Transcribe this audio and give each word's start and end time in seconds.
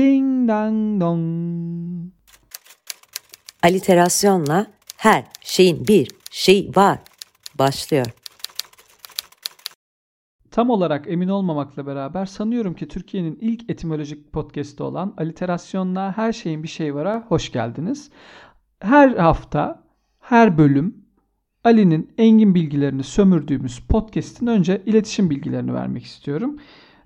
Ding 0.00 0.48
dang 0.48 1.00
dong. 1.00 2.12
Aliterasyonla 3.62 4.66
her 4.96 5.24
şeyin 5.40 5.86
bir 5.88 6.10
şey 6.30 6.70
var 6.76 6.98
başlıyor. 7.58 8.06
Tam 10.50 10.70
olarak 10.70 11.08
emin 11.08 11.28
olmamakla 11.28 11.86
beraber 11.86 12.26
sanıyorum 12.26 12.74
ki 12.74 12.88
Türkiye'nin 12.88 13.38
ilk 13.40 13.70
etimolojik 13.70 14.32
podcast'i 14.32 14.82
olan 14.82 15.14
Aliterasyonla 15.16 16.16
Her 16.16 16.32
Şeyin 16.32 16.62
Bir 16.62 16.68
Şey 16.68 16.94
Var'a 16.94 17.24
hoş 17.28 17.52
geldiniz. 17.52 18.10
Her 18.80 19.08
hafta, 19.08 19.82
her 20.20 20.58
bölüm 20.58 21.04
Ali'nin 21.64 22.12
engin 22.18 22.54
bilgilerini 22.54 23.02
sömürdüğümüz 23.02 23.80
podcast'in 23.88 24.46
önce 24.46 24.82
iletişim 24.86 25.30
bilgilerini 25.30 25.74
vermek 25.74 26.04
istiyorum. 26.04 26.58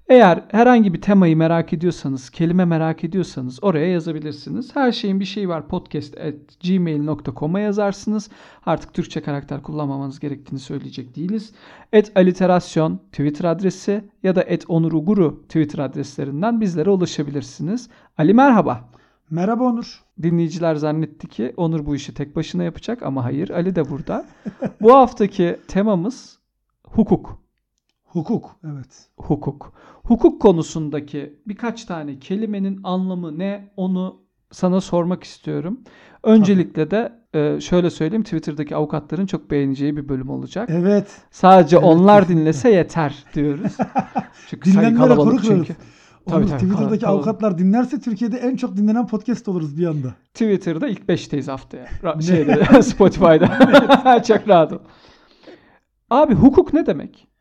Eğer 0.09 0.45
herhangi 0.51 0.95
bir 0.95 1.01
temayı 1.01 1.37
merak 1.37 1.73
ediyorsanız, 1.73 2.31
kelime 2.31 2.65
merak 2.65 3.05
ediyorsanız 3.05 3.65
oraya 3.65 3.87
yazabilirsiniz. 3.87 4.77
Her 4.77 4.93
şeyin 4.93 5.21
bir 5.21 5.25
şeyi 5.25 5.49
var 5.49 5.69
podcast 5.69 6.19
at 6.19 6.35
gmail.com'a 6.63 7.61
yazarsınız. 7.61 8.31
Artık 8.67 8.95
Türkçe 8.95 9.23
karakter 9.23 9.63
kullanmamanız 9.63 10.21
gerektiğini 10.21 10.61
söyleyecek 10.61 11.17
değiliz. 11.17 11.53
Et 11.93 12.13
aliterasyon 12.17 12.97
Twitter 12.97 13.45
adresi 13.45 14.05
ya 14.23 14.37
da 14.37 14.43
et 14.43 14.65
onuruguru 14.69 15.43
Twitter 15.43 15.79
adreslerinden 15.79 16.61
bizlere 16.61 16.91
ulaşabilirsiniz. 16.91 17.89
Ali 18.19 18.35
merhaba. 18.35 18.89
Merhaba 19.31 19.65
Onur. 19.65 20.05
Dinleyiciler 20.23 20.75
zannetti 20.75 21.29
ki 21.29 21.55
Onur 21.57 21.87
bu 21.87 21.97
işi 21.97 22.15
tek 22.15 22.37
başına 22.37 22.63
yapacak 22.63 23.03
ama 23.03 23.25
hayır 23.25 23.51
Ali 23.51 23.77
de 23.77 23.91
burada. 23.91 24.27
bu 24.81 24.95
haftaki 24.95 25.57
temamız 25.69 26.39
hukuk. 26.87 27.44
Hukuk, 28.15 28.57
evet. 28.65 29.09
Hukuk. 29.17 29.73
Hukuk 30.05 30.43
konusundaki 30.43 31.39
birkaç 31.47 31.85
tane 31.85 32.19
kelimenin 32.19 32.81
anlamı 32.85 33.39
ne 33.39 33.73
onu 33.77 34.23
sana 34.53 34.81
sormak 34.81 35.25
istiyorum. 35.25 35.81
Öncelikle 36.23 36.91
de 36.91 37.13
e, 37.35 37.61
şöyle 37.61 37.91
söyleyeyim 37.91 38.23
Twitter'daki 38.23 38.77
avukatların 38.77 39.27
çok 39.27 39.51
beğeneceği 39.51 39.97
bir 39.97 40.09
bölüm 40.09 40.31
olacak. 40.31 40.69
Evet. 40.73 41.07
Sadece 41.31 41.77
Evet, 41.77 41.87
onlar 41.87 42.29
dinlese 42.29 42.71
yeter 42.71 43.25
diyoruz. 43.35 43.77
Çünkü 44.49 44.97
kalabalık 44.97 45.31
koruk 45.31 45.45
çünkü. 45.45 45.75
Tabii, 46.27 46.47
tabii, 46.47 46.57
Twitter'daki 46.57 46.77
kalabalık. 46.77 47.05
avukatlar 47.05 47.59
dinlerse 47.59 48.01
Türkiye'de 48.01 48.37
en 48.37 48.57
çok 48.57 48.77
dinlenen 48.77 49.07
podcast 49.07 49.49
oluruz 49.49 49.79
bir 49.79 49.87
anda. 49.87 50.15
Twitter'da 50.35 50.89
ilk 50.89 51.01
5'teyiz 51.01 51.51
haftaya. 51.51 51.87
Şeyde, 52.21 52.83
Spotify'da. 52.83 54.23
çok 54.29 54.49
rahat 54.49 54.73
ol. 54.73 54.79
Abi 56.11 56.35
hukuk 56.35 56.73
ne 56.73 56.87
demek? 56.87 57.34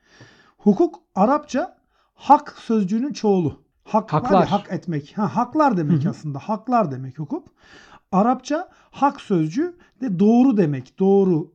Hukuk 0.64 0.96
Arapça 1.16 1.78
hak 2.14 2.56
sözcüğünün 2.60 3.14
çoğulu. 3.14 3.64
Hak 3.84 4.14
var 4.14 4.22
ya, 4.22 4.30
Haklar. 4.30 4.48
hak 4.48 4.72
etmek. 4.72 5.18
Ha, 5.18 5.36
haklar 5.36 5.78
demek 5.78 6.02
Hı 6.04 6.06
hı. 6.06 6.10
aslında. 6.10 6.40
Haklar 6.40 6.92
demek 6.92 7.20
hukuk. 7.20 7.48
Arapça 8.12 8.70
hak 8.92 9.22
sözcüğü 9.22 9.76
de 10.02 10.20
doğru 10.20 10.58
demek. 10.58 11.00
Doğru, 11.00 11.52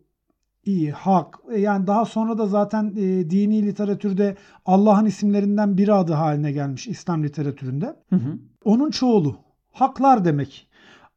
iyi, 0.65 0.93
hak. 0.93 1.39
E, 1.51 1.61
Yani 1.61 1.87
daha 1.87 2.05
sonra 2.05 2.39
da 2.39 2.47
zaten 2.47 2.93
e, 2.97 3.31
dini 3.31 3.67
literatürde 3.67 4.37
Allah'ın 4.67 5.05
isimlerinden 5.05 5.77
biri 5.79 5.93
adı 5.93 6.13
haline 6.13 6.53
gelmiş 6.53 6.87
İslam 6.87 7.23
literatüründe. 7.25 7.97
Hı 8.11 8.17
hı. 8.17 8.39
Onun 8.65 8.91
çoğulu. 8.91 9.37
Haklar 9.73 10.25
demek. 10.25 10.69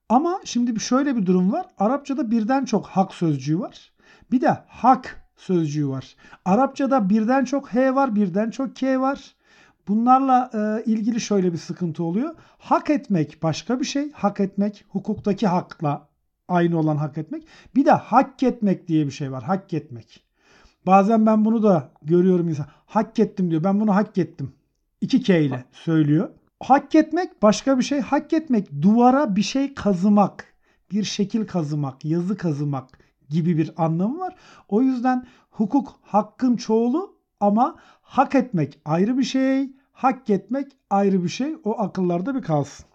Ama 0.09 0.39
şimdi 0.43 0.75
bir 0.75 0.79
şöyle 0.79 1.15
bir 1.15 1.25
durum 1.25 1.51
var. 1.51 1.65
Arapçada 1.79 2.31
birden 2.31 2.65
çok 2.65 2.85
hak 2.85 3.13
sözcüğü 3.13 3.59
var. 3.59 3.91
Bir 4.31 4.41
de 4.41 4.57
hak 4.67 5.20
sözcüğü 5.41 5.87
var. 5.89 6.15
Arapçada 6.45 7.09
birden 7.09 7.45
çok 7.45 7.73
H 7.73 7.95
var, 7.95 8.15
birden 8.15 8.49
çok 8.49 8.75
K 8.75 9.01
var. 9.01 9.35
Bunlarla 9.87 10.49
e, 10.53 10.91
ilgili 10.91 11.21
şöyle 11.21 11.53
bir 11.53 11.57
sıkıntı 11.57 12.03
oluyor. 12.03 12.35
Hak 12.57 12.89
etmek 12.89 13.43
başka 13.43 13.79
bir 13.79 13.85
şey. 13.85 14.11
Hak 14.11 14.39
etmek 14.39 14.85
hukuktaki 14.89 15.47
hakla 15.47 16.07
aynı 16.47 16.79
olan 16.79 16.97
hak 16.97 17.17
etmek. 17.17 17.47
Bir 17.75 17.85
de 17.85 17.91
hak 17.91 18.43
etmek 18.43 18.87
diye 18.87 19.05
bir 19.05 19.11
şey 19.11 19.31
var. 19.31 19.43
Hak 19.43 19.73
etmek. 19.73 20.23
Bazen 20.85 21.25
ben 21.25 21.45
bunu 21.45 21.63
da 21.63 21.89
görüyorum 22.01 22.49
insan. 22.49 22.65
Hak 22.85 23.19
ettim 23.19 23.51
diyor. 23.51 23.63
Ben 23.63 23.79
bunu 23.79 23.95
hak 23.95 24.17
ettim. 24.17 24.53
İki 25.01 25.23
K 25.23 25.39
ile 25.39 25.65
söylüyor. 25.71 26.29
Hak 26.59 26.95
etmek 26.95 27.41
başka 27.41 27.77
bir 27.77 27.83
şey. 27.83 27.99
Hak 27.99 28.33
etmek 28.33 28.81
duvara 28.81 29.35
bir 29.35 29.41
şey 29.41 29.73
kazımak, 29.73 30.45
bir 30.91 31.03
şekil 31.03 31.47
kazımak, 31.47 32.05
yazı 32.05 32.37
kazımak 32.37 33.00
gibi 33.31 33.57
bir 33.57 33.71
anlamı 33.77 34.19
var. 34.19 34.35
O 34.67 34.81
yüzden 34.81 35.25
hukuk 35.51 35.99
hakkın 36.01 36.55
çoğulu 36.55 37.15
ama 37.39 37.75
hak 38.01 38.35
etmek 38.35 38.79
ayrı 38.85 39.17
bir 39.17 39.23
şey, 39.23 39.71
hak 39.91 40.29
etmek 40.29 40.67
ayrı 40.89 41.23
bir 41.23 41.29
şey. 41.29 41.55
O 41.63 41.79
akıllarda 41.79 42.35
bir 42.35 42.41
kalsın. 42.41 42.85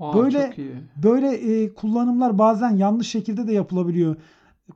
Aa, 0.00 0.14
Böyle-. 0.14 0.54
Böyle 0.96 1.28
e, 1.28 1.74
kullanımlar 1.74 2.38
bazen 2.38 2.76
yanlış 2.76 3.08
şekilde 3.08 3.46
de 3.46 3.52
yapılabiliyor. 3.52 4.16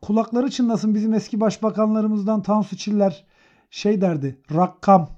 Kulakları 0.03 0.51
çınlasın 0.51 0.95
bizim 0.95 1.15
eski 1.15 1.41
başbakanlarımızdan 1.41 2.43
Tansu 2.43 2.77
Çiller 2.77 3.27
şey 3.71 4.01
derdi. 4.01 4.39
Rakkam. 4.55 5.18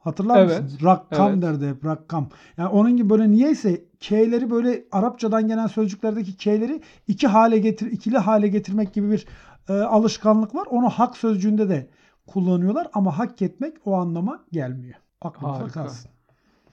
Hatırlar 0.00 0.38
Evet, 0.38 0.48
mısınız? 0.48 0.84
Rakkam 0.84 1.32
evet. 1.32 1.42
derdi 1.42 1.68
hep 1.68 1.84
rakkam. 1.84 2.28
Yani 2.56 2.68
onun 2.68 2.96
gibi 2.96 3.10
böyle 3.10 3.30
niyeyse 3.30 3.84
K'leri 4.00 4.50
böyle 4.50 4.84
Arapçadan 4.92 5.48
gelen 5.48 5.66
sözcüklerdeki 5.66 6.36
K'leri 6.36 6.80
iki 7.08 7.26
hale 7.28 7.58
getir 7.58 7.86
ikili 7.92 8.18
hale 8.18 8.48
getirmek 8.48 8.94
gibi 8.94 9.10
bir 9.10 9.26
e, 9.68 9.72
alışkanlık 9.72 10.54
var. 10.54 10.66
Onu 10.70 10.88
hak 10.88 11.16
sözcüğünde 11.16 11.68
de 11.68 11.90
kullanıyorlar 12.26 12.88
ama 12.92 13.18
hak 13.18 13.42
etmek 13.42 13.76
o 13.84 13.94
anlama 13.94 14.44
gelmiyor. 14.52 14.94
Aklınızda 15.20 15.66
kalsın. 15.66 16.10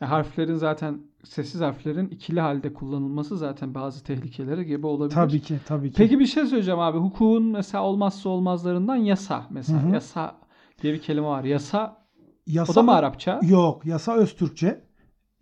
Ya 0.01 0.09
harflerin 0.11 0.55
zaten 0.55 0.99
sessiz 1.23 1.61
harflerin 1.61 2.07
ikili 2.07 2.41
halde 2.41 2.73
kullanılması 2.73 3.37
zaten 3.37 3.75
bazı 3.75 4.03
tehlikelere 4.03 4.63
gebe 4.63 4.87
olabilir. 4.87 5.15
Tabii 5.15 5.41
ki, 5.41 5.59
tabii 5.67 5.91
ki. 5.91 5.97
Peki 5.97 6.19
bir 6.19 6.25
şey 6.25 6.45
söyleyeceğim 6.45 6.79
abi. 6.79 6.97
Hukukun 6.97 7.43
mesela 7.43 7.83
olmazsa 7.83 8.29
olmazlarından 8.29 8.95
yasa. 8.95 9.45
Mesela 9.49 9.83
Hı 9.83 9.87
hı. 9.87 9.93
yasa 9.93 10.35
diye 10.81 10.93
bir 10.93 11.01
kelime 11.01 11.27
var. 11.27 11.43
Yasa 11.43 12.06
Yasa 12.47 12.71
o 12.71 12.75
da 12.75 12.83
mı 12.83 12.93
Arapça? 12.93 13.39
Yok. 13.43 13.85
Yasa 13.85 14.13
Öztürkçe. 14.13 14.81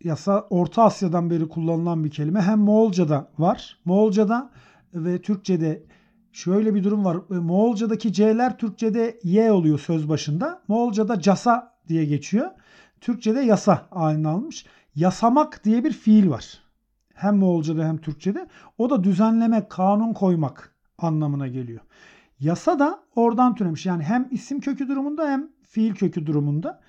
Yasa 0.04 0.48
Orta 0.50 0.84
Asya'dan 0.84 1.30
beri 1.30 1.50
kullanılan 1.50 2.04
bir 2.04 2.12
kelime. 2.12 2.42
Hem 2.42 2.60
Moğolca'da 2.60 3.32
var. 3.38 3.80
Moğolca'da 3.86 4.52
ve 4.94 5.22
Türkçe'de 5.22 5.84
şöyle 6.32 6.76
bir 6.76 6.84
durum 6.84 7.06
var. 7.06 7.18
E, 7.32 7.34
Moğolca'daki 7.34 8.14
C'ler 8.14 8.58
Türkçe'de 8.58 9.20
Y 9.24 9.52
oluyor 9.52 9.80
söz 9.80 10.10
başında. 10.10 10.62
Moğolca'da 10.68 11.20
casa 11.20 11.74
diye 11.88 12.06
geçiyor. 12.06 12.52
Türkçe'de 13.02 13.40
yasa 13.40 13.88
halini 13.90 14.28
almış. 14.28 14.66
Yasamak 14.96 15.64
diye 15.64 15.84
bir 15.84 15.94
fiil 15.94 16.30
var. 16.30 16.60
Hem 17.14 17.38
Moğolca'da 17.38 17.88
hem 17.88 17.98
Türkçe'de. 17.98 18.48
O 18.78 18.90
da 18.90 19.04
düzenlemek, 19.04 19.70
kanun 19.70 20.14
koymak 20.14 20.76
anlamına 20.98 21.48
geliyor. 21.48 21.82
Yasa 22.40 22.80
da 22.80 23.00
oradan 23.16 23.56
türemiş. 23.56 23.86
Yani 23.86 24.04
hem 24.04 24.28
isim 24.32 24.60
kökü 24.60 24.88
durumunda 24.88 25.30
hem 25.30 25.55
fiil 25.68 25.96
kökü 25.96 26.26
durumunda 26.26 26.82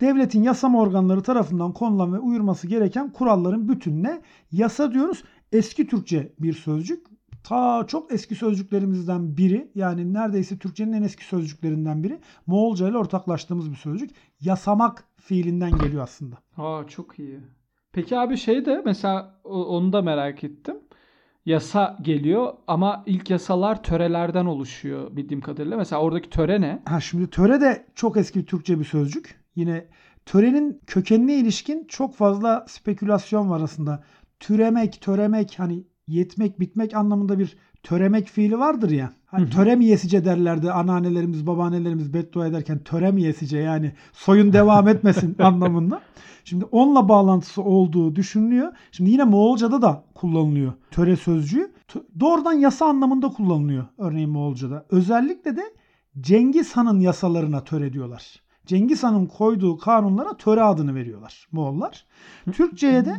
devletin 0.00 0.42
yasama 0.42 0.80
organları 0.80 1.22
tarafından 1.22 1.72
konulan 1.72 2.12
ve 2.12 2.18
uyurması 2.18 2.66
gereken 2.66 3.12
kuralların 3.12 3.68
bütününe 3.68 4.20
yasa 4.52 4.92
diyoruz. 4.92 5.24
Eski 5.52 5.86
Türkçe 5.86 6.32
bir 6.38 6.52
sözcük. 6.52 7.06
Ta 7.44 7.86
çok 7.86 8.12
eski 8.12 8.34
sözcüklerimizden 8.34 9.36
biri 9.36 9.70
yani 9.74 10.12
neredeyse 10.12 10.58
Türkçenin 10.58 10.92
en 10.92 11.02
eski 11.02 11.24
sözcüklerinden 11.24 12.04
biri. 12.04 12.20
Moğolca 12.46 12.88
ile 12.88 12.98
ortaklaştığımız 12.98 13.70
bir 13.70 13.76
sözcük. 13.76 14.10
Yasamak 14.40 15.04
fiilinden 15.16 15.78
geliyor 15.78 16.02
aslında. 16.02 16.36
Aa 16.56 16.86
çok 16.88 17.18
iyi. 17.18 17.40
Peki 17.92 18.18
abi 18.18 18.36
şey 18.36 18.66
de 18.66 18.82
mesela 18.84 19.40
onu 19.44 19.92
da 19.92 20.02
merak 20.02 20.44
ettim. 20.44 20.76
Yasa 21.46 21.98
geliyor 22.02 22.52
ama 22.66 23.02
ilk 23.06 23.30
yasalar 23.30 23.82
törelerden 23.82 24.46
oluşuyor 24.46 25.16
bildiğim 25.16 25.40
kadarıyla. 25.40 25.76
Mesela 25.76 26.02
oradaki 26.02 26.30
töre 26.30 26.60
ne? 26.60 26.82
Ha 26.84 27.00
şimdi 27.00 27.30
töre 27.30 27.60
de 27.60 27.86
çok 27.94 28.16
eski 28.16 28.44
Türkçe 28.44 28.78
bir 28.78 28.84
sözcük. 28.84 29.40
Yine 29.56 29.86
törenin 30.26 30.80
kökenine 30.86 31.34
ilişkin 31.34 31.86
çok 31.88 32.14
fazla 32.14 32.64
spekülasyon 32.68 33.50
var 33.50 33.60
aslında. 33.60 34.04
Türemek, 34.40 35.00
töremek 35.00 35.54
hani 35.58 35.84
yetmek, 36.06 36.60
bitmek 36.60 36.94
anlamında 36.94 37.38
bir 37.38 37.56
töremek 37.82 38.28
fiili 38.28 38.58
vardır 38.58 38.90
ya. 38.90 39.12
Hani 39.26 39.42
Hı 39.42 39.46
hı. 39.46 39.50
töre 39.50 39.76
mi 39.76 39.84
yesice 39.84 40.24
derlerdi 40.24 40.72
anneannelerimiz, 40.72 41.46
babaannelerimiz 41.46 42.14
beddua 42.14 42.46
ederken 42.46 42.78
töre 42.78 43.12
mi 43.12 43.22
yesice 43.22 43.58
yani 43.58 43.92
soyun 44.12 44.52
devam 44.52 44.88
etmesin 44.88 45.36
anlamında. 45.38 46.00
Şimdi 46.44 46.64
onunla 46.64 47.08
bağlantısı 47.08 47.62
olduğu 47.62 48.16
düşünülüyor. 48.16 48.72
Şimdi 48.92 49.10
yine 49.10 49.24
Moğolca'da 49.24 49.82
da 49.82 50.04
kullanılıyor 50.14 50.72
töre 50.90 51.16
sözcüğü. 51.16 51.72
Doğrudan 52.20 52.52
yasa 52.52 52.86
anlamında 52.86 53.28
kullanılıyor 53.28 53.86
örneğin 53.98 54.30
Moğolca'da. 54.30 54.86
Özellikle 54.90 55.56
de 55.56 55.62
Cengiz 56.20 56.76
Han'ın 56.76 57.00
yasalarına 57.00 57.64
töre 57.64 57.92
diyorlar. 57.92 58.42
Cengiz 58.66 59.02
Han'ın 59.02 59.26
koyduğu 59.26 59.78
kanunlara 59.78 60.36
töre 60.36 60.62
adını 60.62 60.94
veriyorlar 60.94 61.48
Moğollar. 61.52 62.06
Türkçe'ye 62.52 63.04
de 63.04 63.14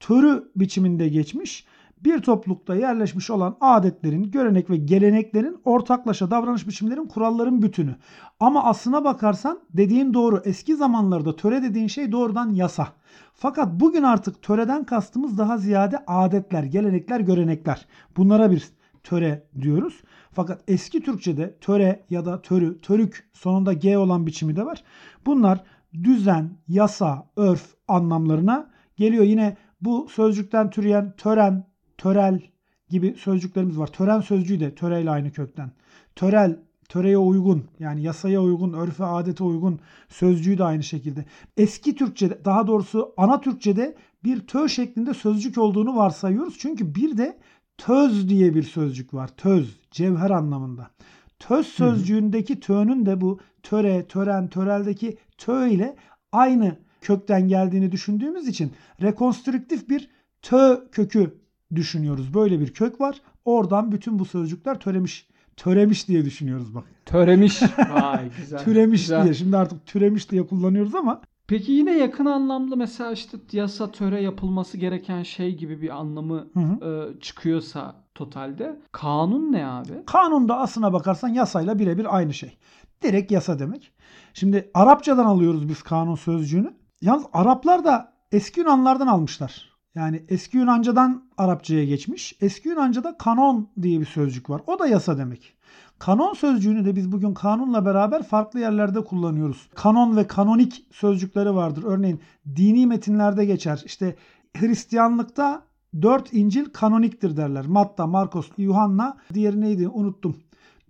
törü 0.00 0.50
biçiminde 0.56 1.08
geçmiş. 1.08 1.64
Bir 2.04 2.18
toplulukta 2.22 2.74
yerleşmiş 2.74 3.30
olan 3.30 3.56
adetlerin, 3.60 4.30
görenek 4.30 4.70
ve 4.70 4.76
geleneklerin, 4.76 5.60
ortaklaşa 5.64 6.30
davranış 6.30 6.68
biçimlerin, 6.68 7.06
kuralların 7.06 7.62
bütünü. 7.62 7.96
Ama 8.40 8.64
aslına 8.64 9.04
bakarsan 9.04 9.58
dediğin 9.70 10.14
doğru. 10.14 10.42
Eski 10.44 10.76
zamanlarda 10.76 11.36
töre 11.36 11.62
dediğin 11.62 11.86
şey 11.86 12.12
doğrudan 12.12 12.50
yasa. 12.50 12.88
Fakat 13.34 13.80
bugün 13.80 14.02
artık 14.02 14.42
töreden 14.42 14.84
kastımız 14.84 15.38
daha 15.38 15.58
ziyade 15.58 15.98
adetler, 16.06 16.62
gelenekler, 16.62 17.20
görenekler. 17.20 17.86
Bunlara 18.16 18.50
bir 18.50 18.68
töre 19.02 19.46
diyoruz. 19.60 20.00
Fakat 20.32 20.62
eski 20.68 21.00
Türkçe'de 21.00 21.56
töre 21.60 22.04
ya 22.10 22.24
da 22.24 22.42
törü, 22.42 22.80
törük 22.80 23.30
sonunda 23.32 23.72
G 23.72 23.98
olan 23.98 24.26
biçimi 24.26 24.56
de 24.56 24.66
var. 24.66 24.84
Bunlar 25.26 25.64
düzen, 25.94 26.50
yasa, 26.68 27.26
örf 27.36 27.74
anlamlarına 27.88 28.70
geliyor. 28.96 29.24
Yine 29.24 29.56
bu 29.80 30.08
sözcükten 30.10 30.70
türeyen 30.70 31.14
tören, 31.16 31.69
törel 32.00 32.40
gibi 32.88 33.14
sözcüklerimiz 33.18 33.78
var. 33.78 33.86
Tören 33.86 34.20
sözcüğü 34.20 34.60
de 34.60 34.74
töreyle 34.74 35.10
aynı 35.10 35.32
kökten. 35.32 35.70
Törel, 36.16 36.58
töreye 36.88 37.18
uygun 37.18 37.64
yani 37.78 38.02
yasaya 38.02 38.42
uygun, 38.42 38.72
örfe 38.72 39.04
adete 39.04 39.44
uygun 39.44 39.80
sözcüğü 40.08 40.58
de 40.58 40.64
aynı 40.64 40.82
şekilde. 40.82 41.24
Eski 41.56 41.94
Türkçe'de 41.94 42.44
daha 42.44 42.66
doğrusu 42.66 43.14
ana 43.16 43.40
Türkçe'de 43.40 43.96
bir 44.24 44.40
tö 44.40 44.68
şeklinde 44.68 45.14
sözcük 45.14 45.58
olduğunu 45.58 45.96
varsayıyoruz. 45.96 46.58
Çünkü 46.58 46.94
bir 46.94 47.16
de 47.16 47.38
töz 47.78 48.28
diye 48.28 48.54
bir 48.54 48.62
sözcük 48.62 49.14
var. 49.14 49.28
Töz, 49.36 49.80
cevher 49.90 50.30
anlamında. 50.30 50.90
Töz 51.38 51.66
sözcüğündeki 51.66 52.60
tö'nün 52.60 53.06
de 53.06 53.20
bu 53.20 53.40
töre, 53.62 54.06
tören, 54.06 54.48
töreldeki 54.48 55.16
tö 55.38 55.68
ile 55.68 55.96
aynı 56.32 56.76
kökten 57.00 57.48
geldiğini 57.48 57.92
düşündüğümüz 57.92 58.48
için 58.48 58.72
rekonstrüktif 59.02 59.88
bir 59.88 60.10
tö 60.42 60.90
kökü 60.92 61.39
düşünüyoruz. 61.74 62.34
Böyle 62.34 62.60
bir 62.60 62.72
kök 62.72 63.00
var. 63.00 63.20
Oradan 63.44 63.92
bütün 63.92 64.18
bu 64.18 64.24
sözcükler 64.24 64.80
töremiş. 64.80 65.26
Töremiş 65.56 66.08
diye 66.08 66.24
düşünüyoruz 66.24 66.74
bak. 66.74 66.84
Töremiş. 67.06 67.62
Vay 67.92 68.30
güzel. 68.36 68.64
Türemiş 68.64 69.00
güzel. 69.00 69.24
diye. 69.24 69.34
Şimdi 69.34 69.56
artık 69.56 69.86
türemiş 69.86 70.30
diye 70.30 70.46
kullanıyoruz 70.46 70.94
ama 70.94 71.20
Peki 71.46 71.72
yine 71.72 71.98
yakın 71.98 72.24
anlamda 72.26 72.76
mesela 72.76 73.12
işte 73.12 73.38
yasa 73.52 73.90
töre 73.90 74.22
yapılması 74.22 74.78
gereken 74.78 75.22
şey 75.22 75.56
gibi 75.56 75.82
bir 75.82 75.88
anlamı 76.00 76.46
Hı 76.54 76.60
hı. 76.60 77.10
e, 77.16 77.20
çıkıyorsa 77.20 77.94
totalde 78.14 78.80
kanun 78.92 79.52
ne 79.52 79.66
abi? 79.66 79.92
kanunda 80.06 80.58
aslına 80.58 80.92
bakarsan 80.92 81.28
yasayla 81.28 81.78
birebir 81.78 82.16
aynı 82.16 82.34
şey. 82.34 82.58
Direkt 83.02 83.32
yasa 83.32 83.58
demek. 83.58 83.92
Şimdi 84.34 84.70
Arapçadan 84.74 85.24
alıyoruz 85.24 85.68
biz 85.68 85.82
kanun 85.82 86.14
sözcüğünü. 86.14 86.74
Yalnız 87.00 87.24
Araplar 87.32 87.84
da 87.84 88.12
eski 88.32 88.60
Yunanlardan 88.60 89.06
almışlar. 89.06 89.69
Yani 89.94 90.22
eski 90.28 90.56
Yunancadan 90.56 91.24
Arapçaya 91.38 91.84
geçmiş. 91.84 92.36
Eski 92.40 92.68
Yunanca'da 92.68 93.16
kanon 93.18 93.68
diye 93.82 94.00
bir 94.00 94.06
sözcük 94.06 94.50
var. 94.50 94.62
O 94.66 94.78
da 94.78 94.86
yasa 94.86 95.18
demek. 95.18 95.56
Kanon 95.98 96.34
sözcüğünü 96.34 96.84
de 96.84 96.96
biz 96.96 97.12
bugün 97.12 97.34
kanunla 97.34 97.84
beraber 97.84 98.22
farklı 98.22 98.60
yerlerde 98.60 99.04
kullanıyoruz. 99.04 99.68
Kanon 99.74 100.16
ve 100.16 100.26
kanonik 100.26 100.86
sözcükleri 100.92 101.54
vardır. 101.54 101.84
Örneğin 101.86 102.20
dini 102.56 102.86
metinlerde 102.86 103.44
geçer. 103.44 103.82
İşte 103.86 104.16
Hristiyanlıkta 104.56 105.62
dört 106.02 106.32
İncil 106.32 106.64
kanoniktir 106.64 107.36
derler. 107.36 107.66
Matta, 107.66 108.06
Markos, 108.06 108.50
Yuhanna, 108.56 109.16
diğeri 109.34 109.60
neydi 109.60 109.88
unuttum. 109.88 110.36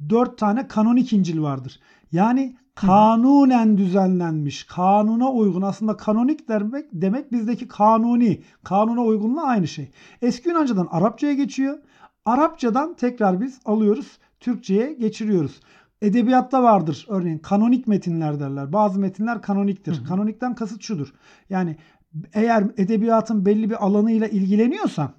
Dört 0.09 0.39
tane 0.39 0.69
kanonik 0.69 1.13
İncil 1.13 1.43
vardır. 1.43 1.81
Yani 2.13 2.57
kanunen 2.75 3.79
düzenlenmiş, 3.79 4.65
kanuna 4.65 5.33
uygun. 5.33 5.63
Aslında 5.63 5.97
kanonik 5.97 6.49
demek, 6.49 6.87
demek 6.93 7.33
bizdeki 7.33 7.69
kanuni, 7.69 8.43
kanuna 8.65 9.03
uygunla 9.03 9.43
aynı 9.43 9.69
şey. 9.69 9.91
Eski 10.23 10.49
Yunancadan 10.49 10.89
Arapçaya 10.91 11.33
geçiyor. 11.35 11.79
Arapçadan 12.25 12.95
tekrar 12.95 13.41
biz 13.41 13.61
alıyoruz, 13.65 14.19
Türkçeye 14.41 14.93
geçiriyoruz. 14.93 15.61
Edebiyatta 16.03 16.63
vardır 16.63 17.07
örneğin 17.09 17.39
kanonik 17.39 17.87
metinler 17.87 18.41
derler. 18.41 18.73
Bazı 18.73 19.01
metinler 19.01 19.43
kanoniktir. 19.43 19.97
Hı 19.97 20.01
hı. 20.01 20.09
Kanonikten 20.09 20.55
kasıt 20.55 20.83
şudur. 20.83 21.13
Yani 21.51 21.77
eğer 22.33 22.65
edebiyatın 22.77 23.47
belli 23.47 23.71
bir 23.71 23.85
alanıyla 23.85 24.29
ilgileniyorsan 24.29 25.11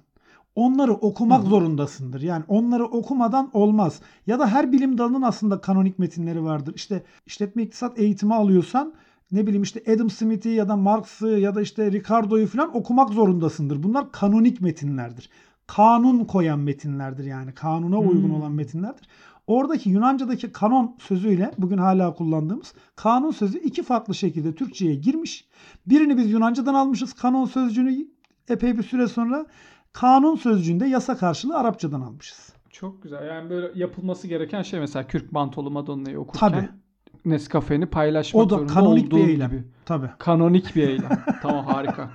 onları 0.54 0.92
okumak 0.92 1.44
Hı 1.44 1.46
zorundasındır. 1.48 2.20
Yani 2.20 2.44
onları 2.48 2.84
okumadan 2.84 3.50
olmaz. 3.52 4.00
Ya 4.26 4.38
da 4.38 4.46
her 4.46 4.72
bilim 4.72 4.98
dalının 4.98 5.22
aslında 5.22 5.60
kanonik 5.60 5.98
metinleri 5.98 6.44
vardır. 6.44 6.72
İşte 6.76 7.02
işletme 7.26 7.62
iktisat 7.62 7.98
eğitimi 7.98 8.34
alıyorsan 8.34 8.94
ne 9.32 9.46
bileyim 9.46 9.62
işte 9.62 9.82
Adam 9.94 10.10
Smith'i 10.10 10.48
ya 10.48 10.68
da 10.68 10.76
Marx'ı 10.76 11.28
ya 11.28 11.54
da 11.54 11.62
işte 11.62 11.92
Ricardo'yu 11.92 12.46
falan 12.46 12.76
okumak 12.76 13.10
zorundasındır. 13.10 13.82
Bunlar 13.82 14.12
kanonik 14.12 14.60
metinlerdir. 14.60 15.30
Kanun 15.66 16.24
koyan 16.24 16.58
metinlerdir 16.58 17.24
yani. 17.24 17.52
Kanuna 17.54 17.98
uygun 17.98 18.28
Hmm. 18.28 18.34
olan 18.34 18.52
metinlerdir. 18.52 19.08
Oradaki 19.46 19.90
Yunanca'daki 19.90 20.52
kanon 20.52 20.96
sözüyle 20.98 21.50
bugün 21.58 21.78
hala 21.78 22.14
kullandığımız 22.14 22.74
kanun 22.96 23.30
sözü 23.30 23.58
iki 23.58 23.82
farklı 23.82 24.14
şekilde 24.14 24.54
Türkçe'ye 24.54 24.94
girmiş. 24.94 25.48
Birini 25.86 26.16
biz 26.16 26.30
Yunanca'dan 26.30 26.74
almışız 26.74 27.12
kanon 27.12 27.46
sözcüğünü 27.46 28.06
epey 28.48 28.78
bir 28.78 28.82
süre 28.82 29.08
sonra 29.08 29.46
kanun 29.92 30.36
sözcüğünde 30.36 30.86
yasa 30.86 31.16
karşılığı 31.16 31.56
Arapçadan 31.56 32.00
almışız. 32.00 32.52
Çok 32.70 33.02
güzel. 33.02 33.26
Yani 33.26 33.50
böyle 33.50 33.70
yapılması 33.74 34.26
gereken 34.28 34.62
şey 34.62 34.80
mesela 34.80 35.06
Kürk 35.06 35.32
Mantolu 35.32 35.70
Madonna'yı 35.70 36.20
okurken 36.20 36.50
Tabii. 36.50 36.68
Nescafe'ni 37.24 37.86
paylaşmak 37.86 38.46
O 38.46 38.50
da 38.50 38.66
kanonik 38.66 39.12
bir 39.12 39.28
eylem. 39.28 39.50
gibi. 39.50 39.62
Tabii. 39.84 40.10
Kanonik 40.18 40.76
bir 40.76 40.88
eylem. 40.88 41.24
tamam 41.42 41.66
harika. 41.66 42.10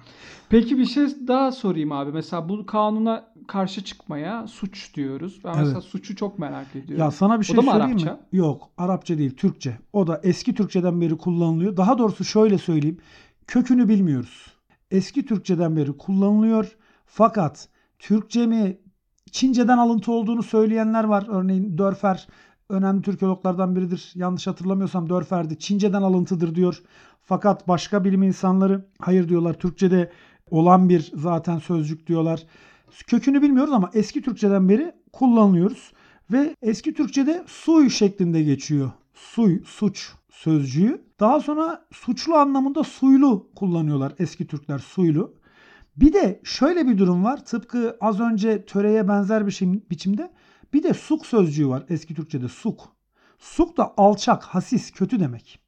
Peki 0.49 0.77
bir 0.77 0.85
şey 0.85 1.05
daha 1.27 1.51
sorayım 1.51 1.91
abi. 1.91 2.11
Mesela 2.11 2.49
bu 2.49 2.65
kanuna 2.65 3.33
karşı 3.47 3.83
çıkmaya 3.83 4.47
suç 4.47 4.95
diyoruz. 4.95 5.41
Ben 5.43 5.51
mesela 5.57 5.71
Evet. 5.73 5.83
suçu 5.83 6.15
çok 6.15 6.39
merak 6.39 6.75
ediyorum. 6.75 7.05
Ya 7.05 7.11
sana 7.11 7.33
bir 7.35 7.39
O 7.39 7.43
şey 7.43 7.57
da 7.57 7.61
mı 7.61 7.71
söyleyeyim 7.71 7.91
Arapça? 7.91 8.13
mi? 8.13 8.19
Yok, 8.31 8.69
Arapça 8.77 9.17
değil, 9.17 9.35
Türkçe. 9.35 9.77
O 9.93 10.07
da 10.07 10.21
eski 10.23 10.55
Türkçeden 10.55 11.01
beri 11.01 11.17
kullanılıyor. 11.17 11.77
Daha 11.77 11.97
doğrusu 11.97 12.23
şöyle 12.23 12.57
söyleyeyim. 12.57 12.97
Kökünü 13.47 13.89
bilmiyoruz. 13.89 14.45
Eski 14.91 15.25
Türkçeden 15.25 15.75
beri 15.75 15.97
kullanılıyor. 15.97 16.77
Fakat 17.07 17.69
Türkçe 17.99 18.47
mi 18.47 18.77
Çince'den 19.31 19.77
alıntı 19.77 20.11
olduğunu 20.11 20.43
söyleyenler 20.43 21.03
var. 21.03 21.25
Örneğin 21.29 21.77
Dörfer 21.77 22.27
önemli 22.69 23.01
Türkologlardan 23.01 23.75
biridir. 23.75 24.11
Yanlış 24.15 24.47
hatırlamıyorsam 24.47 25.09
Dörfer'di. 25.09 25.59
Çince'den 25.59 26.01
alıntıdır 26.01 26.55
diyor. 26.55 26.83
Fakat 27.23 27.67
başka 27.67 28.03
bilim 28.03 28.23
insanları 28.23 28.85
hayır 28.99 29.29
diyorlar. 29.29 29.53
Türkçe'de 29.53 30.11
olan 30.51 30.89
bir 30.89 31.11
zaten 31.15 31.57
sözcük 31.59 32.07
diyorlar. 32.07 32.43
Kökünü 33.07 33.41
bilmiyoruz 33.41 33.73
ama 33.73 33.89
eski 33.93 34.21
Türkçeden 34.21 34.69
beri 34.69 34.93
kullanılıyoruz. 35.13 35.91
Ve 36.31 36.55
eski 36.61 36.93
Türkçe'de 36.93 37.43
suy 37.47 37.89
şeklinde 37.89 38.43
geçiyor. 38.43 38.91
Suy, 39.13 39.63
suç 39.65 40.13
sözcüğü. 40.29 41.01
Daha 41.19 41.39
sonra 41.39 41.85
suçlu 41.91 42.35
anlamında 42.35 42.83
suylu 42.83 43.49
kullanıyorlar 43.55 44.13
eski 44.19 44.47
Türkler 44.47 44.79
suylu. 44.79 45.33
Bir 45.97 46.13
de 46.13 46.41
şöyle 46.43 46.87
bir 46.87 46.97
durum 46.97 47.23
var. 47.23 47.45
Tıpkı 47.45 47.97
az 48.01 48.19
önce 48.19 48.65
töreye 48.65 49.07
benzer 49.07 49.45
bir 49.45 49.51
şey, 49.51 49.73
biçimde 49.89 50.31
bir 50.73 50.83
de 50.83 50.93
suk 50.93 51.25
sözcüğü 51.25 51.67
var 51.67 51.85
eski 51.89 52.15
Türkçe'de 52.15 52.47
suk. 52.47 52.89
Suk 53.39 53.77
da 53.77 53.93
alçak, 53.97 54.43
hasis, 54.43 54.91
kötü 54.91 55.19
demek. 55.19 55.59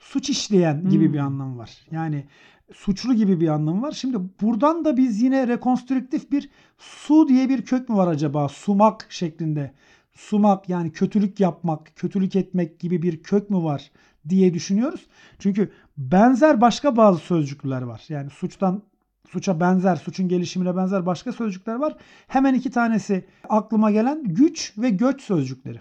Suç 0.00 0.30
işleyen 0.30 0.88
gibi 0.88 1.06
Hmm. 1.06 1.12
bir 1.12 1.18
anlam 1.18 1.58
var. 1.58 1.86
Yani 1.90 2.26
suçlu 2.74 3.14
gibi 3.14 3.40
bir 3.40 3.48
anlam 3.48 3.82
var. 3.82 3.92
Şimdi 3.92 4.16
buradan 4.40 4.84
da 4.84 4.96
biz 4.96 5.22
yine 5.22 5.48
rekonstrüktif 5.48 6.32
bir 6.32 6.50
su 6.78 7.28
diye 7.28 7.48
bir 7.48 7.64
kök 7.64 7.88
mü 7.88 7.96
var 7.96 8.08
acaba? 8.08 8.48
Sumak 8.48 9.06
şeklinde. 9.10 9.74
Sumak 10.12 10.68
yani 10.68 10.92
kötülük 10.92 11.40
yapmak, 11.40 11.96
kötülük 11.96 12.36
etmek 12.36 12.80
gibi 12.80 13.02
bir 13.02 13.22
kök 13.22 13.50
mü 13.50 13.56
var 13.56 13.90
diye 14.28 14.54
düşünüyoruz. 14.54 15.06
Çünkü 15.38 15.72
benzer 15.96 16.60
başka 16.60 16.96
bazı 16.96 17.18
sözcükler 17.18 17.82
var. 17.82 18.04
Yani 18.08 18.30
suçtan 18.30 18.82
suça 19.28 19.60
benzer, 19.60 19.96
suçun 19.96 20.28
gelişimine 20.28 20.76
benzer 20.76 21.06
başka 21.06 21.32
sözcükler 21.32 21.74
var. 21.74 21.96
Hemen 22.26 22.54
iki 22.54 22.70
tanesi 22.70 23.24
aklıma 23.48 23.90
gelen 23.90 24.24
güç 24.24 24.72
ve 24.78 24.90
göç 24.90 25.22
sözcükleri. 25.22 25.80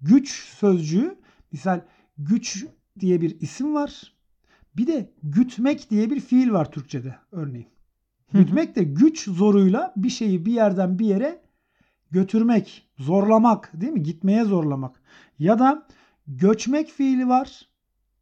Güç 0.00 0.30
sözcüğü 0.44 1.16
misal 1.52 1.80
güç 2.18 2.66
diye 3.00 3.20
bir 3.20 3.40
isim 3.40 3.74
var. 3.74 4.14
Bir 4.76 4.86
de 4.86 5.12
gütmek 5.22 5.90
diye 5.90 6.10
bir 6.10 6.20
fiil 6.20 6.52
var 6.52 6.72
Türkçe'de 6.72 7.14
örneğin. 7.32 7.68
Gütmek 8.32 8.76
de 8.76 8.84
güç 8.84 9.28
zoruyla 9.28 9.92
bir 9.96 10.10
şeyi 10.10 10.46
bir 10.46 10.52
yerden 10.52 10.98
bir 10.98 11.06
yere 11.06 11.42
götürmek, 12.10 12.90
zorlamak 12.98 13.70
değil 13.80 13.92
mi? 13.92 14.02
Gitmeye 14.02 14.44
zorlamak. 14.44 15.02
Ya 15.38 15.58
da 15.58 15.86
göçmek 16.26 16.88
fiili 16.88 17.28
var. 17.28 17.68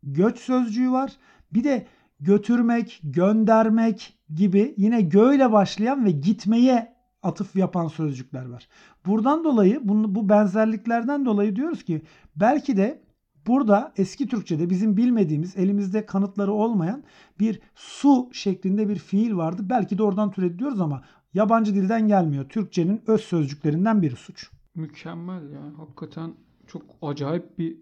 Göç 0.02 0.38
sözcüğü 0.38 0.90
var. 0.90 1.12
Bir 1.52 1.64
de 1.64 1.86
götürmek, 2.20 3.00
göndermek 3.04 4.18
gibi 4.34 4.74
yine 4.76 5.02
gö 5.02 5.34
ile 5.34 5.52
başlayan 5.52 6.04
ve 6.04 6.10
gitmeye 6.10 6.96
atıf 7.22 7.56
yapan 7.56 7.88
sözcükler 7.88 8.44
var. 8.44 8.68
Buradan 9.06 9.44
dolayı 9.44 9.80
bu, 9.84 10.28
benzerliklerden 10.28 11.24
dolayı 11.24 11.56
diyoruz 11.56 11.84
ki 11.84 12.02
belki 12.36 12.76
de 12.76 13.08
Burada 13.48 13.92
eski 13.96 14.28
Türkçe'de 14.28 14.70
bizim 14.70 14.96
bilmediğimiz, 14.96 15.56
elimizde 15.56 16.06
kanıtları 16.06 16.52
olmayan 16.52 17.04
bir 17.40 17.60
su 17.74 18.30
şeklinde 18.32 18.88
bir 18.88 18.96
fiil 18.96 19.36
vardı. 19.36 19.62
Belki 19.70 19.98
de 19.98 20.02
oradan 20.02 20.30
türetiyoruz 20.30 20.80
ama 20.80 21.02
yabancı 21.34 21.74
dilden 21.74 22.08
gelmiyor. 22.08 22.48
Türkçenin 22.48 23.02
öz 23.06 23.20
sözcüklerinden 23.20 24.02
biri 24.02 24.16
suç. 24.16 24.50
Mükemmel 24.74 25.50
ya. 25.50 25.78
Hakikaten 25.78 26.34
çok 26.66 26.82
acayip 27.02 27.58
bir 27.58 27.76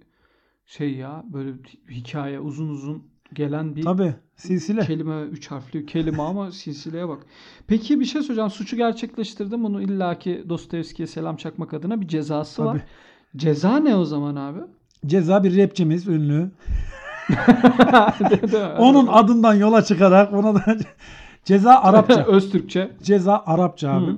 şey 0.67 0.95
ya. 0.95 1.25
Böyle 1.33 1.65
bir 1.65 1.81
hikaye 1.91 2.41
uzun 2.41 2.69
uzun 2.69 3.03
gelen 3.33 3.77
bir 3.77 3.83
Tabii 3.83 4.15
silsile. 4.37 4.81
kelime, 4.81 5.23
üç 5.23 5.51
harfli 5.51 5.87
kelime 5.87 6.23
ama 6.23 6.53
silsileye 6.53 7.09
bak. 7.09 7.19
Peki 7.67 8.01
bir 8.01 8.05
şey 8.05 8.23
söyleyeceğim. 8.23 8.51
Suçu 8.51 8.77
gerçekleştirdim. 8.77 9.65
Bunu 9.65 9.83
illaki 9.83 10.45
Dostoyevski'ye 10.49 11.07
selam 11.07 11.37
çakmak 11.37 11.75
adına 11.75 12.01
bir 12.01 12.09
cezası 12.09 12.65
var. 12.65 12.73
Tabii. 12.73 12.83
Ceza 13.37 13.77
ne 13.79 13.97
o 13.97 14.05
zaman 14.05 14.37
abi? 14.37 14.61
Ceza 15.07 15.45
bir 15.45 15.63
rapçimiz 15.63 16.09
ünlü. 16.09 16.51
Onun 18.79 19.07
adından 19.07 19.55
yola 19.55 19.85
çıkarak 19.85 20.33
ona 20.33 20.55
da 20.55 20.77
ceza 21.45 21.75
Arapça. 21.75 22.25
Öz 22.25 22.51
Türkçe. 22.51 22.91
Ceza 23.03 23.43
Arapça 23.47 23.91
abi. 23.91 24.07
Hı. 24.07 24.17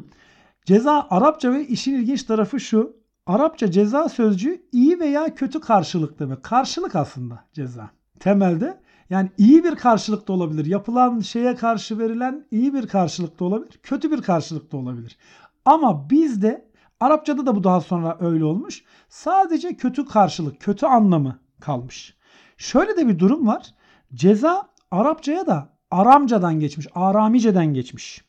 Ceza 0.64 1.06
Arapça 1.10 1.52
ve 1.52 1.66
işin 1.66 1.94
ilginç 1.94 2.22
tarafı 2.22 2.60
şu. 2.60 2.96
Arapça 3.26 3.70
ceza 3.70 4.08
sözcüğü 4.08 4.62
iyi 4.72 5.00
veya 5.00 5.34
kötü 5.34 5.60
karşılık 5.60 6.18
demek. 6.20 6.42
Karşılık 6.42 6.96
aslında 6.96 7.44
ceza. 7.52 7.90
Temelde 8.20 8.80
yani 9.10 9.30
iyi 9.38 9.64
bir 9.64 9.74
karşılık 9.74 10.28
da 10.28 10.32
olabilir. 10.32 10.66
Yapılan 10.66 11.20
şeye 11.20 11.54
karşı 11.54 11.98
verilen 11.98 12.46
iyi 12.50 12.74
bir 12.74 12.86
karşılık 12.86 13.40
da 13.40 13.44
olabilir. 13.44 13.80
Kötü 13.82 14.10
bir 14.10 14.22
karşılık 14.22 14.72
da 14.72 14.76
olabilir. 14.76 15.18
Ama 15.64 16.10
bizde 16.10 16.68
Arapçada 17.00 17.46
da 17.46 17.56
bu 17.56 17.64
daha 17.64 17.80
sonra 17.80 18.16
öyle 18.20 18.44
olmuş. 18.44 18.84
Sadece 19.08 19.76
kötü 19.76 20.04
karşılık, 20.04 20.60
kötü 20.60 20.86
anlamı 20.86 21.38
kalmış. 21.60 22.16
Şöyle 22.56 22.96
de 22.96 23.08
bir 23.08 23.18
durum 23.18 23.46
var. 23.46 23.74
Ceza 24.14 24.68
Arapçaya 24.90 25.46
da 25.46 25.68
Aramcadan 25.90 26.60
geçmiş, 26.60 26.86
Aramice'den 26.94 27.74
geçmiş. 27.74 28.24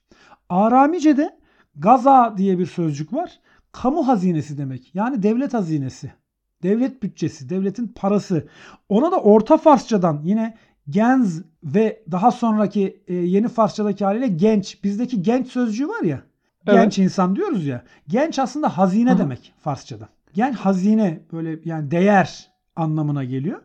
Aramice'de 0.49 1.39
gaza 1.75 2.33
diye 2.37 2.59
bir 2.59 2.65
sözcük 2.65 3.13
var. 3.13 3.39
Kamu 3.71 4.07
hazinesi 4.07 4.57
demek. 4.57 4.95
Yani 4.95 5.23
devlet 5.23 5.53
hazinesi. 5.53 6.13
Devlet 6.63 7.03
bütçesi, 7.03 7.49
devletin 7.49 7.87
parası. 7.87 8.47
Ona 8.89 9.11
da 9.11 9.19
Orta 9.19 9.57
Farsçadan 9.57 10.21
yine 10.23 10.57
genz 10.89 11.41
ve 11.63 12.03
daha 12.11 12.31
sonraki 12.31 13.03
e, 13.07 13.13
yeni 13.13 13.47
Farsçadaki 13.47 14.05
haliyle 14.05 14.27
genç. 14.27 14.83
Bizdeki 14.83 15.21
genç 15.21 15.47
sözcüğü 15.47 15.87
var 15.87 16.03
ya. 16.03 16.21
Evet. 16.67 16.83
Genç 16.83 16.97
insan 16.97 17.35
diyoruz 17.35 17.65
ya. 17.65 17.83
Genç 18.07 18.39
aslında 18.39 18.77
hazine 18.77 19.13
Hı 19.13 19.17
demek 19.17 19.53
Farsçada. 19.59 20.09
Genç 20.33 20.55
hazine 20.55 21.21
böyle 21.31 21.59
yani 21.65 21.91
değer 21.91 22.51
anlamına 22.75 23.23
geliyor. 23.23 23.61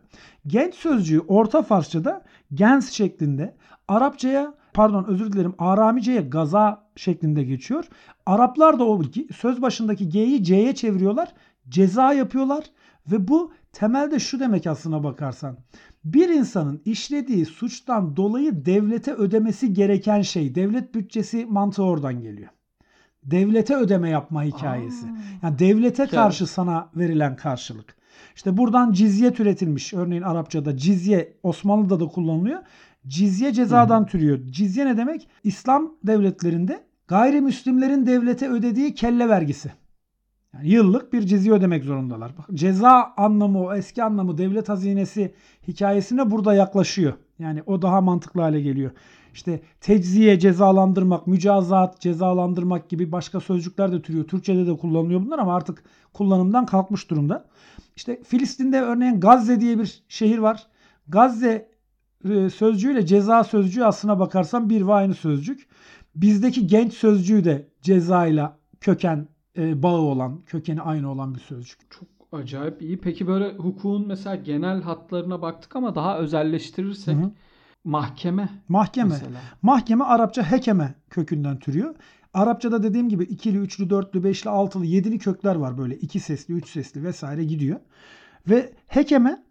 Genç 0.47 0.75
sözcüğü 0.75 1.19
Orta 1.19 1.61
Farsçada 1.61 2.21
gens 2.53 2.91
şeklinde 2.91 3.55
Arapçaya 3.87 4.53
pardon 4.73 5.05
özür 5.07 5.33
dilerim 5.33 5.55
Aramice'ye 5.57 6.21
gaza 6.21 6.87
şeklinde 6.95 7.43
geçiyor. 7.43 7.85
Araplar 8.25 8.79
da 8.79 8.85
o 8.85 9.01
söz 9.35 9.61
başındaki 9.61 10.09
G'yi 10.09 10.43
C'ye 10.43 10.75
çeviriyorlar. 10.75 11.33
Ceza 11.69 12.13
yapıyorlar 12.13 12.63
ve 13.11 13.27
bu 13.27 13.53
temelde 13.71 14.19
şu 14.19 14.39
demek 14.39 14.67
aslına 14.67 15.03
bakarsan. 15.03 15.57
Bir 16.05 16.29
insanın 16.29 16.81
işlediği 16.85 17.45
suçtan 17.45 18.15
dolayı 18.15 18.65
devlete 18.65 19.13
ödemesi 19.13 19.73
gereken 19.73 20.21
şey. 20.21 20.55
Devlet 20.55 20.95
bütçesi 20.95 21.45
mantığı 21.45 21.83
oradan 21.83 22.21
geliyor. 22.21 22.49
Devlete 23.23 23.75
ödeme 23.75 24.09
yapma 24.09 24.43
hikayesi. 24.43 25.05
Yani 25.43 25.59
devlete 25.59 26.07
karşı 26.07 26.47
sana 26.47 26.89
verilen 26.95 27.35
karşılık. 27.35 27.95
İşte 28.35 28.57
buradan 28.57 28.91
cizye 28.91 29.33
türetilmiş. 29.33 29.93
Örneğin 29.93 30.21
Arapçada 30.21 30.77
cizye 30.77 31.33
Osmanlı'da 31.43 31.99
da 31.99 32.07
kullanılıyor. 32.07 32.59
Cizye 33.07 33.53
cezadan 33.53 34.05
türüyor. 34.05 34.39
Cizye 34.49 34.85
ne 34.85 34.97
demek? 34.97 35.27
İslam 35.43 35.91
devletlerinde 36.03 36.83
gayrimüslimlerin 37.07 38.05
devlete 38.05 38.49
ödediği 38.49 38.93
kelle 38.93 39.29
vergisi. 39.29 39.71
Yani 40.55 40.69
yıllık 40.69 41.13
bir 41.13 41.21
cizye 41.21 41.53
ödemek 41.53 41.83
zorundalar. 41.83 42.37
Bak, 42.37 42.45
ceza 42.53 43.13
anlamı 43.17 43.63
o 43.63 43.73
eski 43.73 44.03
anlamı 44.03 44.37
devlet 44.37 44.69
hazinesi 44.69 45.33
hikayesine 45.67 46.31
burada 46.31 46.53
yaklaşıyor. 46.53 47.13
Yani 47.39 47.63
o 47.65 47.81
daha 47.81 48.01
mantıklı 48.01 48.41
hale 48.41 48.61
geliyor. 48.61 48.91
İşte 49.33 49.61
tecziye 49.81 50.39
cezalandırmak, 50.39 51.27
mücazat 51.27 52.01
cezalandırmak 52.01 52.89
gibi 52.89 53.11
başka 53.11 53.39
sözcükler 53.39 53.91
de 53.91 54.01
türüyor. 54.01 54.25
Türkçede 54.27 54.67
de 54.67 54.77
kullanılıyor 54.77 55.25
bunlar 55.25 55.39
ama 55.39 55.55
artık 55.55 55.83
kullanımdan 56.13 56.65
kalkmış 56.65 57.09
durumda. 57.09 57.45
İşte 57.95 58.23
Filistin'de 58.23 58.81
örneğin 58.81 59.19
Gazze 59.19 59.61
diye 59.61 59.79
bir 59.79 60.03
şehir 60.09 60.37
var. 60.37 60.67
Gazze 61.07 61.69
e, 62.29 62.49
sözcüğüyle 62.49 63.05
ceza 63.05 63.43
sözcüğü 63.43 63.83
aslına 63.83 64.19
bakarsan 64.19 64.69
bir 64.69 64.87
ve 64.87 64.93
aynı 64.93 65.13
sözcük. 65.13 65.67
Bizdeki 66.15 66.67
genç 66.67 66.93
sözcüğü 66.93 67.43
de 67.43 67.67
cezayla 67.81 68.57
köken 68.81 69.27
e, 69.57 69.83
bağı 69.83 69.97
olan, 70.01 70.41
kökeni 70.45 70.81
aynı 70.81 71.11
olan 71.11 71.35
bir 71.35 71.39
sözcük. 71.39 71.79
Çok 71.91 72.07
acayip 72.31 72.81
iyi. 72.81 72.97
Peki 72.97 73.27
böyle 73.27 73.53
hukukun 73.53 74.07
mesela 74.07 74.35
genel 74.35 74.81
hatlarına 74.81 75.41
baktık 75.41 75.75
ama 75.75 75.95
daha 75.95 76.17
özelleştirirsek 76.19 77.15
Hı 77.15 77.21
hı. 77.21 77.31
mahkeme 77.83 78.49
Mahkeme. 78.69 79.09
mesela. 79.09 79.39
Mahkeme 79.61 80.03
Arapça 80.03 80.51
hekeme 80.51 80.95
kökünden 81.09 81.59
türüyor. 81.59 81.95
Arapçada 82.33 82.83
dediğim 82.83 83.09
gibi 83.09 83.23
ikili, 83.23 83.57
üçlü, 83.57 83.89
dörtlü, 83.89 84.23
beşli, 84.23 84.49
altılı, 84.49 84.85
yedili 84.85 85.19
kökler 85.19 85.55
var 85.55 85.77
böyle. 85.77 85.95
iki 85.95 86.19
sesli, 86.19 86.53
üç 86.53 86.69
sesli 86.69 87.03
vesaire 87.03 87.43
gidiyor. 87.43 87.79
Ve 88.49 88.73
hekeme 88.87 89.43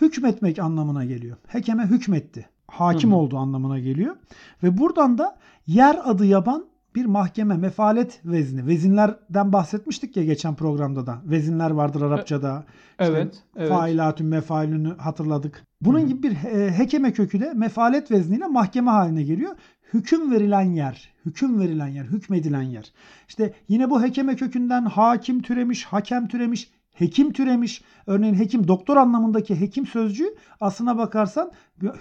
hükmetmek 0.00 0.58
anlamına 0.58 1.04
geliyor. 1.04 1.36
Hekeme 1.46 1.86
hükmetti. 1.86 2.48
Hakim 2.66 3.10
Hı 3.10 3.14
hı. 3.14 3.18
olduğu 3.18 3.36
anlamına 3.36 3.78
geliyor. 3.78 4.16
Ve 4.62 4.78
buradan 4.78 5.18
da 5.18 5.36
yer 5.66 5.98
adı 6.04 6.26
yaban 6.26 6.66
bir 6.94 7.04
mahkeme, 7.04 7.56
mefalet 7.56 8.20
vezni. 8.24 8.66
Vezinlerden 8.66 9.52
bahsetmiştik 9.52 10.16
ya 10.16 10.24
geçen 10.24 10.54
programda 10.54 11.06
da. 11.06 11.22
Vezinler 11.24 11.70
vardır 11.70 12.02
Arapçada. 12.02 12.64
İşte 12.90 13.04
Evet, 13.04 13.42
evet. 13.56 13.68
Failatün 13.68 14.26
mefailünü 14.26 14.96
hatırladık. 14.96 15.64
Bunun 15.80 15.98
Hı 15.98 16.02
hı. 16.02 16.06
gibi 16.06 16.22
bir 16.22 16.30
e, 16.44 16.78
hekeme 16.78 17.12
kökü 17.12 17.40
de 17.40 17.52
mefalet 17.54 18.10
vezniyle 18.10 18.46
mahkeme 18.46 18.90
haline 18.90 19.22
geliyor. 19.22 19.56
Hüküm 19.94 20.30
verilen 20.32 20.72
yer, 20.72 21.12
hüküm 21.26 21.60
verilen 21.60 21.88
yer, 21.88 22.04
hükmedilen 22.04 22.62
yer. 22.62 22.92
İşte 23.28 23.54
yine 23.68 23.90
bu 23.90 24.02
hekeme 24.02 24.36
kökünden 24.36 24.84
hakim 24.84 25.42
türemiş, 25.42 25.84
hakem 25.84 26.28
türemiş, 26.28 26.70
hekim 26.92 27.32
türemiş. 27.32 27.82
Örneğin 28.06 28.34
hekim 28.34 28.68
doktor 28.68 28.96
anlamındaki 28.96 29.60
hekim 29.60 29.86
sözcüğü 29.86 30.34
aslına 30.60 30.98
bakarsan 30.98 31.52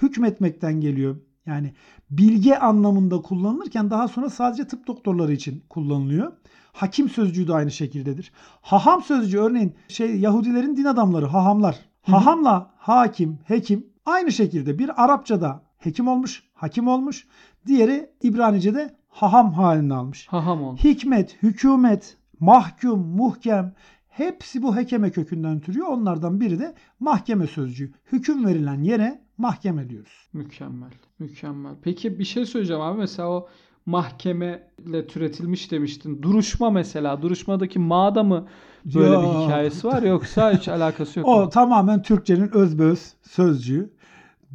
hükmetmekten 0.01 0.81
geliyor. 0.81 1.15
Yani 1.49 1.73
bilge 2.11 2.57
anlamında 2.57 3.21
kullanılırken 3.21 3.89
daha 3.89 4.07
sonra 4.07 4.29
sadece 4.29 4.67
tıp 4.67 4.87
doktorları 4.87 5.33
için 5.33 5.63
kullanılıyor. 5.69 6.31
Hakim 6.73 7.09
sözcüğü 7.09 7.47
de 7.47 7.53
aynı 7.53 7.71
şekildedir. 7.71 8.31
Haham 8.61 9.03
sözcüğü 9.03 9.39
örneğin 9.39 9.75
şey 9.87 10.19
Yahudilerin 10.19 10.77
din 10.77 10.85
adamları, 10.85 11.25
hahamlar. 11.25 11.75
Hı 11.75 12.11
hı. 12.11 12.15
Hahamla 12.15 12.71
hakim, 12.77 13.39
hekim 13.45 13.87
aynı 14.05 14.31
şekilde 14.31 14.79
bir 14.79 15.03
Arapçada 15.03 15.61
hekim 15.77 16.07
olmuş, 16.07 16.43
hakim 16.53 16.87
olmuş. 16.87 17.27
Diğeri 17.67 18.09
İbranice'de 18.23 18.95
haham 19.09 19.53
halini 19.53 19.93
almış. 19.93 20.27
Haham 20.27 20.63
ol. 20.63 20.77
Hikmet, 20.77 21.43
hükümet, 21.43 22.17
mahkum, 22.39 22.99
muhkem 22.99 23.73
hepsi 24.09 24.61
bu 24.63 24.75
hekeme 24.75 25.11
kökünden 25.11 25.59
türüyor. 25.59 25.87
Onlardan 25.87 26.39
biri 26.39 26.59
de 26.59 26.75
mahkeme 26.99 27.47
sözcüğü. 27.47 27.93
Hüküm 28.11 28.45
verilen 28.45 28.83
yere 28.83 29.21
mahkeme 29.39 29.89
diyoruz. 29.89 30.27
Mükemmel. 30.33 30.91
Mükemmel. 31.19 31.73
Peki 31.83 32.19
bir 32.19 32.23
şey 32.25 32.45
söyleyeceğim 32.45 32.81
abi. 32.81 32.97
Mesela 32.97 33.29
o 33.29 33.47
mahkemeyle 33.85 35.07
türetilmiş 35.07 35.71
demiştin. 35.71 36.21
Duruşma 36.21 36.69
mesela. 36.69 37.21
Duruşmadaki 37.21 37.79
ma'da 37.79 38.23
mı 38.23 38.47
böyle 38.85 39.13
Ya. 39.13 39.21
bir 39.21 39.27
hikayesi 39.45 39.87
var 39.87 40.03
yoksa 40.03 40.53
hiç 40.57 40.67
alakası 40.67 41.19
yok 41.19 41.27
O 41.29 41.41
mu? 41.41 41.49
tamamen 41.49 42.01
Türkçenin 42.01 42.49
özbeöz 42.55 43.13
sözcüğü. 43.21 43.89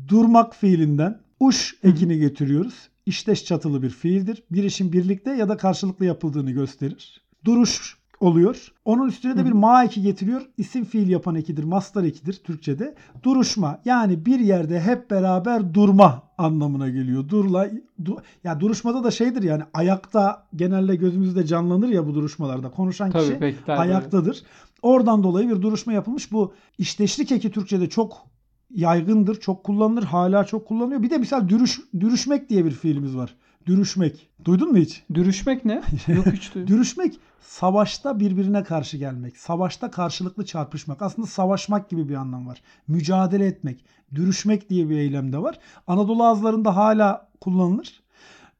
Durmak 0.08 0.56
fiilinden 0.56 1.20
uş 1.40 1.74
ekini 1.82 2.18
getiriyoruz. 2.18 2.88
İşteş 3.06 3.44
çatılı 3.44 3.82
bir 3.82 3.90
fiildir. 3.90 4.42
Bir 4.52 4.64
işin 4.64 4.92
birlikte 4.92 5.30
ya 5.30 5.48
da 5.48 5.56
karşılıklı 5.56 6.04
yapıldığını 6.04 6.50
gösterir. 6.50 7.22
Duruş 7.44 7.98
oluyor. 8.24 8.72
Onun 8.84 9.08
üstüne 9.08 9.36
de 9.36 9.44
bir 9.44 9.52
ma 9.52 9.84
eki 9.84 10.02
getiriyor. 10.02 10.42
İsim 10.58 10.84
fiil 10.84 11.08
yapan 11.08 11.34
ekidir. 11.34 11.64
Mastar 11.64 12.04
ekidir 12.04 12.32
Türkçede. 12.32 12.94
Duruşma 13.22 13.80
yani 13.84 14.26
bir 14.26 14.38
yerde 14.40 14.80
hep 14.80 15.10
beraber 15.10 15.74
durma 15.74 16.22
anlamına 16.38 16.88
geliyor. 16.88 17.28
Durla 17.28 17.70
du- 18.02 18.18
ya 18.44 18.60
duruşmada 18.60 19.04
da 19.04 19.10
şeydir 19.10 19.42
yani 19.42 19.62
ayakta 19.74 20.46
genelde 20.56 20.96
gözümüzde 20.96 21.46
canlanır 21.46 21.88
ya 21.88 22.06
bu 22.06 22.14
duruşmalarda. 22.14 22.70
Konuşan 22.70 23.10
Tabii, 23.10 23.52
kişi 23.52 23.72
ayaktadır. 23.72 24.42
Oradan 24.82 25.22
dolayı 25.22 25.48
bir 25.48 25.62
duruşma 25.62 25.92
yapılmış. 25.92 26.32
Bu 26.32 26.52
işteşlik 26.78 27.32
eki 27.32 27.50
Türkçede 27.50 27.88
çok 27.88 28.26
yaygındır, 28.70 29.40
çok 29.40 29.64
kullanılır, 29.64 30.02
hala 30.02 30.44
çok 30.44 30.68
kullanılıyor. 30.68 31.02
Bir 31.02 31.10
de 31.10 31.18
misal 31.18 31.48
dürüş, 31.48 31.80
dürüşmek 32.00 32.48
diye 32.48 32.64
bir 32.64 32.70
fiilimiz 32.70 33.16
var. 33.16 33.36
Dürüşmek. 33.66 34.28
Duydun 34.44 34.72
mu 34.72 34.78
hiç? 34.78 35.02
Dürüşmek 35.14 35.64
ne? 35.64 35.82
Yok 36.06 36.26
hiç 36.26 36.54
duydum. 36.54 36.68
Dürüşmek 36.68 37.20
savaşta 37.40 38.20
birbirine 38.20 38.64
karşı 38.64 38.96
gelmek. 38.96 39.36
Savaşta 39.36 39.90
karşılıklı 39.90 40.44
çarpışmak. 40.44 41.02
Aslında 41.02 41.26
savaşmak 41.26 41.90
gibi 41.90 42.08
bir 42.08 42.14
anlam 42.14 42.46
var. 42.46 42.62
Mücadele 42.88 43.46
etmek. 43.46 43.84
Dürüşmek 44.14 44.70
diye 44.70 44.88
bir 44.88 44.98
eylem 44.98 45.32
de 45.32 45.38
var. 45.38 45.58
Anadolu 45.86 46.24
ağızlarında 46.24 46.76
hala 46.76 47.28
kullanılır. 47.40 48.02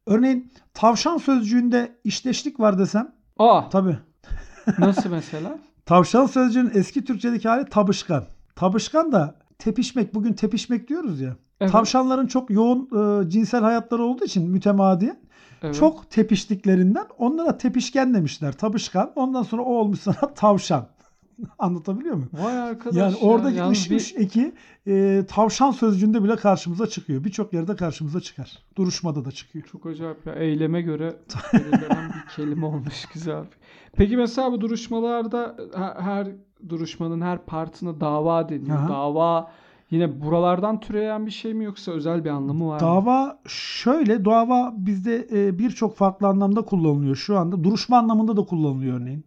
Örneğin 0.06 0.52
tavşan 0.74 1.18
sözcüğünde 1.18 1.96
işteşlik 2.04 2.60
var 2.60 2.78
desem. 2.78 3.12
Aa 3.38 3.68
Tabii. 3.68 3.98
nasıl 4.78 5.10
mesela? 5.10 5.58
Tavşan 5.86 6.26
sözcüğünün 6.26 6.70
eski 6.74 7.04
Türkçedeki 7.04 7.48
hali 7.48 7.64
tabışkan. 7.68 8.24
Tabışkan 8.56 9.12
da 9.12 9.34
tepişmek. 9.58 10.14
Bugün 10.14 10.32
tepişmek 10.32 10.88
diyoruz 10.88 11.20
ya. 11.20 11.36
Evet. 11.60 11.72
Tavşanların 11.72 12.26
çok 12.26 12.50
yoğun 12.50 12.88
e, 13.24 13.30
cinsel 13.30 13.60
hayatları 13.60 14.02
olduğu 14.02 14.24
için 14.24 14.50
mütemadiyen 14.50 15.16
Evet. 15.62 15.74
çok 15.74 16.10
tepiştiklerinden 16.10 17.06
onlara 17.18 17.58
tepişken 17.58 18.14
demişler. 18.14 18.52
Tabışkan. 18.52 19.12
Ondan 19.16 19.42
sonra 19.42 19.62
o 19.62 19.74
olmuş 19.74 20.00
sana 20.00 20.34
tavşan. 20.34 20.86
Anlatabiliyor 21.58 22.14
muyum? 22.14 22.30
Vay 22.32 22.58
arkadaş 22.58 22.96
Yani 22.96 23.12
ya, 23.12 23.18
oradaki 23.28 23.56
yalnız 23.56 23.90
ış 23.90 23.90
bir- 23.90 24.20
eki 24.22 24.54
e, 24.86 25.24
tavşan 25.28 25.70
sözcüğünde 25.70 26.24
bile 26.24 26.36
karşımıza 26.36 26.86
çıkıyor. 26.86 27.24
Birçok 27.24 27.52
yerde 27.52 27.76
karşımıza 27.76 28.20
çıkar. 28.20 28.58
Duruşmada 28.76 29.24
da 29.24 29.32
çıkıyor. 29.32 29.64
Çok 29.72 29.86
acayip 29.86 30.26
ya. 30.26 30.34
Eyleme 30.34 30.82
göre 30.82 31.16
belirlenen 31.52 32.08
bir 32.08 32.34
kelime 32.36 32.66
olmuş 32.66 33.06
güzel. 33.14 33.44
Peki 33.96 34.16
mesela 34.16 34.52
bu 34.52 34.60
duruşmalarda 34.60 35.56
her, 35.98 36.28
duruşmanın 36.68 37.20
her 37.20 37.44
partına 37.44 38.00
dava 38.00 38.48
deniyor. 38.48 38.76
Aha. 38.76 38.88
Dava 38.88 39.50
yine 39.90 40.20
buralardan 40.20 40.80
türeyen 40.80 41.26
bir 41.26 41.30
şey 41.30 41.54
mi 41.54 41.64
yoksa 41.64 41.92
özel 41.92 42.24
bir 42.24 42.30
anlamı 42.30 42.68
var 42.68 42.74
mı? 42.74 42.80
Dava 42.80 43.38
şöyle, 43.46 44.24
dava 44.24 44.74
bizde 44.76 45.26
e, 45.32 45.58
birçok 45.58 45.96
farklı 45.96 46.26
anlamda 46.26 46.62
kullanılıyor 46.62 47.16
şu 47.16 47.38
anda. 47.38 47.64
Duruşma 47.64 47.98
anlamında 47.98 48.36
da 48.36 48.42
kullanılıyor 48.42 49.00
örneğin. 49.00 49.24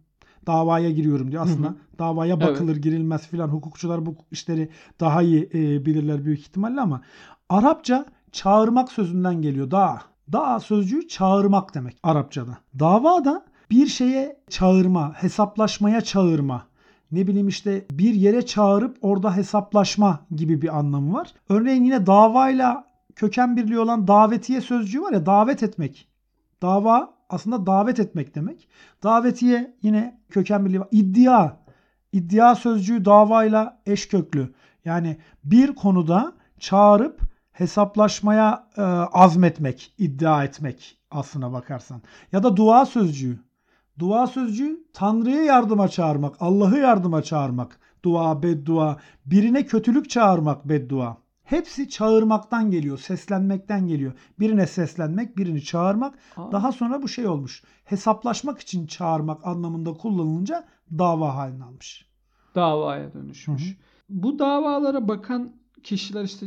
Davaya 0.48 0.90
giriyorum 0.90 1.32
diyor 1.32 1.42
aslında. 1.42 1.66
Hı 1.66 1.72
hı. 1.72 1.98
Davaya 1.98 2.40
bakılır, 2.40 2.76
girilmez 2.76 3.26
filan. 3.26 3.48
Hukukçular 3.48 4.06
bu 4.06 4.16
işleri 4.30 4.68
daha 5.00 5.22
iyi 5.22 5.50
e, 5.54 5.86
bilirler 5.86 6.24
büyük 6.24 6.40
ihtimalle 6.40 6.80
ama 6.80 7.00
Arapça 7.48 8.06
çağırmak 8.32 8.92
sözünden 8.92 9.42
geliyor. 9.42 9.70
Da. 9.70 10.02
Da 10.32 10.60
sözcüğü 10.60 11.08
çağırmak 11.08 11.74
demek 11.74 11.96
Arapçada. 12.02 12.58
Dava 12.78 13.24
da 13.24 13.44
bir 13.70 13.86
şeye 13.86 14.40
çağırma, 14.50 15.12
hesaplaşmaya 15.14 16.00
çağırma. 16.00 16.66
Ne 17.12 17.26
bileyim 17.26 17.48
işte 17.48 17.86
bir 17.90 18.14
yere 18.14 18.46
çağırıp 18.46 18.98
orada 19.02 19.36
hesaplaşma 19.36 20.20
gibi 20.30 20.62
bir 20.62 20.78
anlamı 20.78 21.12
var. 21.12 21.32
Örneğin 21.48 21.84
yine 21.84 22.06
davayla 22.06 22.84
köken 23.16 23.56
birliği 23.56 23.78
olan 23.78 24.08
davetiye 24.08 24.60
sözcüğü 24.60 25.02
var 25.02 25.12
ya 25.12 25.26
davet 25.26 25.62
etmek. 25.62 26.08
Dava 26.62 27.17
aslında 27.28 27.66
davet 27.66 28.00
etmek 28.00 28.34
demek. 28.34 28.68
Davetiye 29.02 29.76
yine 29.82 30.20
köken 30.30 30.66
birliği 30.66 30.80
var. 30.80 30.88
İddia. 30.90 31.56
İddia 32.12 32.54
sözcüğü 32.54 33.04
davayla 33.04 33.80
eş 33.86 34.08
köklü. 34.08 34.54
Yani 34.84 35.18
bir 35.44 35.74
konuda 35.74 36.32
çağırıp 36.58 37.20
hesaplaşmaya 37.52 38.68
e, 38.76 38.82
azmetmek, 38.82 39.94
iddia 39.98 40.44
etmek 40.44 40.98
aslına 41.10 41.52
bakarsan. 41.52 42.02
Ya 42.32 42.42
da 42.42 42.56
dua 42.56 42.86
sözcüğü. 42.86 43.38
Dua 43.98 44.26
sözcüğü 44.26 44.80
Tanrı'ya 44.92 45.42
yardıma 45.42 45.88
çağırmak, 45.88 46.36
Allah'ı 46.40 46.78
yardıma 46.78 47.22
çağırmak. 47.22 47.80
Dua, 48.04 48.42
beddua, 48.42 48.96
birine 49.26 49.66
kötülük 49.66 50.10
çağırmak 50.10 50.68
beddua. 50.68 51.16
Hepsi 51.48 51.88
çağırmaktan 51.88 52.70
geliyor, 52.70 52.98
seslenmekten 52.98 53.86
geliyor. 53.86 54.12
Birine 54.40 54.66
seslenmek, 54.66 55.36
birini 55.36 55.62
çağırmak. 55.64 56.14
Aa. 56.36 56.52
Daha 56.52 56.72
sonra 56.72 57.02
bu 57.02 57.08
şey 57.08 57.26
olmuş. 57.26 57.62
Hesaplaşmak 57.84 58.58
için 58.60 58.86
çağırmak 58.86 59.46
anlamında 59.46 59.92
kullanılınca 59.92 60.64
dava 60.98 61.36
haline 61.36 61.64
almış. 61.64 62.06
davaya 62.54 63.14
dönüşmüş. 63.14 63.66
Hı 63.66 63.70
hı. 63.70 63.74
Bu 64.08 64.38
davalara 64.38 65.08
bakan 65.08 65.50
kişiler 65.82 66.24
işte 66.24 66.46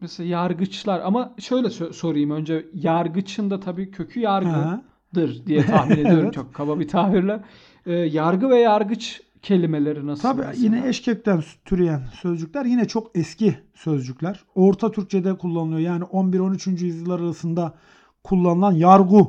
mesela 0.00 0.28
yargıçlar 0.28 1.00
ama 1.00 1.34
şöyle 1.38 1.70
sorayım 1.70 2.30
önce 2.30 2.66
yargıçın 2.74 3.50
da 3.50 3.60
tabii 3.60 3.90
kökü 3.90 4.20
yargıdır 4.20 5.38
Ha. 5.40 5.46
diye 5.46 5.66
tahmin 5.66 5.96
ediyorum 5.98 6.24
Evet. 6.24 6.34
çok 6.34 6.54
kaba 6.54 6.80
bir 6.80 6.88
tabirle. 6.88 7.42
Ee, 7.86 7.92
yargı 7.92 8.48
ve 8.50 8.56
yargıç 8.58 9.20
kelimeleri 9.42 10.06
nasıl? 10.06 10.22
Tabii 10.22 10.42
mesela? 10.46 10.64
yine 10.64 10.88
eşkökten 10.88 11.42
türeyen 11.64 12.02
sözcükler 12.22 12.64
yine 12.64 12.88
çok 12.88 13.10
eski 13.14 13.54
sözcükler. 13.74 14.44
Orta 14.54 14.92
Türkçe'de 14.92 15.34
kullanılıyor. 15.34 15.80
Yani 15.80 16.04
11-13. 16.04 16.84
yüzyıllar 16.84 17.20
arasında 17.20 17.74
kullanılan 18.24 18.72
yargı 18.72 19.24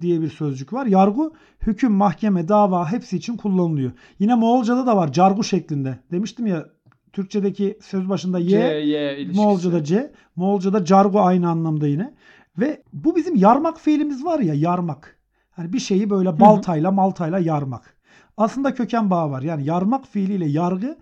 diye 0.00 0.20
bir 0.20 0.30
sözcük 0.30 0.72
var. 0.72 0.86
Yargı 0.86 1.30
hüküm, 1.66 1.92
mahkeme, 1.92 2.48
dava 2.48 2.92
hepsi 2.92 3.16
için 3.16 3.36
kullanılıyor. 3.36 3.92
Yine 4.18 4.34
Moğolca'da 4.34 4.86
da 4.86 4.96
var 4.96 5.12
cargu 5.12 5.44
şeklinde. 5.44 5.98
Demiştim 6.12 6.46
ya 6.46 6.66
Türkçedeki 7.12 7.78
söz 7.82 8.08
başında 8.08 8.48
C, 8.48 8.58
y, 8.58 9.18
ilişkisi. 9.18 9.40
Moğolca'da 9.40 9.84
C, 9.84 10.12
Moğolca'da 10.36 10.84
cargo 10.84 11.20
aynı 11.20 11.50
anlamda 11.50 11.86
yine. 11.86 12.14
Ve 12.58 12.82
bu 12.92 13.16
bizim 13.16 13.36
yarmak 13.36 13.80
fiilimiz 13.80 14.24
var 14.24 14.38
ya 14.38 14.54
yarmak. 14.54 15.16
Hani 15.50 15.72
bir 15.72 15.78
şeyi 15.78 16.10
böyle 16.10 16.40
baltayla 16.40 16.90
maltayla 16.90 17.38
yarmak. 17.38 17.95
Aslında 18.36 18.74
köken 18.74 19.10
bağı 19.10 19.30
var. 19.30 19.42
Yani 19.42 19.64
yarmak 19.64 20.06
fiiliyle 20.06 20.46
yargı 20.46 20.98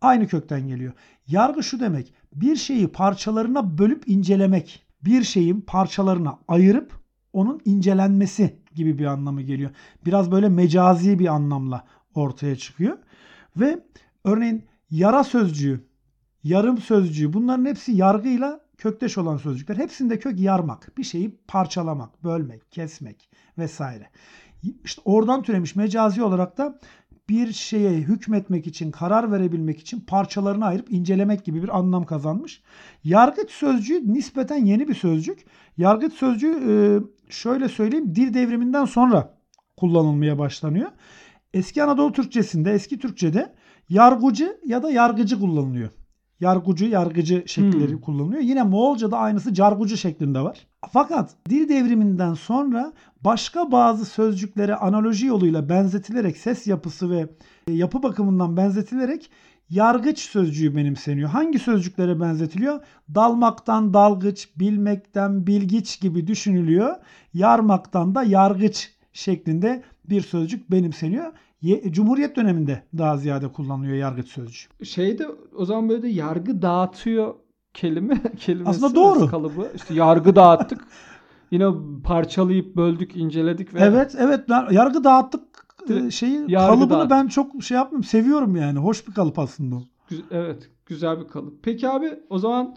aynı 0.00 0.26
kökten 0.26 0.68
geliyor. 0.68 0.92
Yargı 1.26 1.62
şu 1.62 1.80
demek. 1.80 2.14
Bir 2.34 2.56
şeyi 2.56 2.88
parçalarına 2.88 3.78
bölüp 3.78 4.08
incelemek. 4.08 4.86
Bir 5.04 5.22
şeyin 5.22 5.60
parçalarına 5.60 6.38
ayırıp 6.48 7.02
onun 7.32 7.60
incelenmesi 7.64 8.62
gibi 8.74 8.98
bir 8.98 9.06
anlamı 9.06 9.42
geliyor. 9.42 9.70
Biraz 10.06 10.30
böyle 10.30 10.48
mecazi 10.48 11.18
bir 11.18 11.26
anlamla 11.26 11.84
ortaya 12.14 12.56
çıkıyor. 12.56 12.98
Ve 13.56 13.78
örneğin 14.24 14.64
yara 14.90 15.24
sözcüğü, 15.24 15.86
yarım 16.44 16.78
sözcüğü 16.78 17.32
bunların 17.32 17.66
hepsi 17.66 17.92
yargıyla 17.92 18.60
kökteş 18.78 19.18
olan 19.18 19.36
sözcükler. 19.36 19.76
Hepsinde 19.76 20.18
kök 20.18 20.40
yarmak. 20.40 20.98
Bir 20.98 21.04
şeyi 21.04 21.40
parçalamak, 21.48 22.24
bölmek, 22.24 22.72
kesmek 22.72 23.30
vesaire. 23.58 24.10
İşte 24.84 25.02
oradan 25.04 25.42
türemiş 25.42 25.76
mecazi 25.76 26.22
olarak 26.22 26.58
da 26.58 26.78
bir 27.28 27.52
şeye 27.52 27.92
hükmetmek 27.92 28.66
için, 28.66 28.90
karar 28.90 29.32
verebilmek 29.32 29.80
için 29.80 30.00
parçalarını 30.00 30.64
ayırıp 30.66 30.92
incelemek 30.92 31.44
gibi 31.44 31.62
bir 31.62 31.78
anlam 31.78 32.04
kazanmış. 32.04 32.62
Yargıç 33.04 33.50
sözcüğü 33.50 34.12
nispeten 34.12 34.64
yeni 34.64 34.88
bir 34.88 34.94
sözcük. 34.94 35.44
Yargıç 35.76 36.12
sözcüğü 36.12 36.60
e, 36.68 36.72
şöyle 37.32 37.68
söyleyeyim 37.68 38.14
dil 38.14 38.34
devriminden 38.34 38.84
sonra 38.84 39.34
kullanılmaya 39.76 40.38
başlanıyor. 40.38 40.90
Eski 41.54 41.82
Anadolu 41.82 42.12
Türkçesinde, 42.12 42.72
eski 42.72 42.98
Türkçede 42.98 43.54
yargıcı 43.88 44.60
ya 44.66 44.82
da 44.82 44.90
yargıcı 44.90 45.40
kullanılıyor. 45.40 45.90
Yargıcı, 46.40 46.84
yargıcı 46.84 47.44
şekilleri 47.46 47.92
Hmm. 47.92 48.00
kullanılıyor. 48.00 48.42
Yine 48.42 48.62
Moğolca'da 48.62 49.18
aynısı 49.18 49.54
cargucu 49.54 49.96
şeklinde 49.96 50.40
var. 50.40 50.66
Fakat 50.92 51.34
dil 51.48 51.68
devriminden 51.68 52.34
sonra 52.34 52.92
başka 53.24 53.72
bazı 53.72 54.04
sözcüklere 54.04 54.74
analoji 54.74 55.26
yoluyla 55.26 55.68
benzetilerek 55.68 56.36
ses 56.36 56.66
yapısı 56.66 57.10
ve 57.10 57.26
e, 57.68 57.72
yapı 57.72 58.02
bakımından 58.02 58.56
benzetilerek 58.56 59.30
yargıç 59.70 60.18
sözcüğü 60.18 60.76
benimseniyor. 60.76 61.28
Hangi 61.30 61.58
sözcüklere 61.58 62.20
benzetiliyor? 62.20 62.80
Dalmaktan 63.14 63.94
dalgıç, 63.94 64.48
bilmekten 64.56 65.46
bilgiç 65.46 66.00
gibi 66.00 66.26
düşünülüyor. 66.26 66.96
Yarmaktan 67.34 68.14
da 68.14 68.22
yargıç 68.22 68.90
şeklinde 69.12 69.82
bir 70.04 70.20
sözcük 70.20 70.70
benimseniyor. 70.70 71.32
Ye- 71.62 71.92
Cumhuriyet 71.92 72.36
döneminde 72.36 72.82
daha 72.98 73.16
ziyade 73.16 73.48
kullanılıyor 73.52 73.94
yargıç 73.96 74.28
sözcüğü. 74.28 74.84
Şeyde 74.84 75.26
o 75.56 75.64
zaman 75.64 75.88
böyle 75.88 76.02
de 76.02 76.08
yargı 76.08 76.62
dağıtıyor 76.62 77.34
kelime 77.74 78.22
kelimesi 78.36 78.70
Aslında 78.70 78.94
doğru. 78.94 79.26
kalıbı. 79.30 79.72
İşte 79.74 79.94
yargı 79.94 80.36
dağıttık. 80.36 80.84
Yine 81.50 81.66
parçalayıp 82.04 82.76
böldük, 82.76 83.16
inceledik 83.16 83.74
ve 83.74 83.80
Evet 83.80 84.14
evet 84.18 84.40
ben 84.48 84.66
yargı 84.70 85.04
dağıttık 85.04 85.42
e, 85.90 86.10
şeyi 86.10 86.44
Yargı 86.48 86.66
kalıbını 86.74 86.90
dağıttık. 86.90 87.10
ben 87.10 87.26
çok 87.28 87.62
şey 87.62 87.74
yapmıyorum 87.76 88.04
seviyorum 88.04 88.56
yani. 88.56 88.78
Hoş 88.78 89.08
bir 89.08 89.14
kalıp 89.14 89.38
aslında. 89.38 89.76
Güz- 90.08 90.24
evet, 90.30 90.70
güzel 90.86 91.20
bir 91.20 91.28
kalıp. 91.28 91.62
Peki 91.62 91.88
abi 91.88 92.18
o 92.30 92.38
zaman 92.38 92.76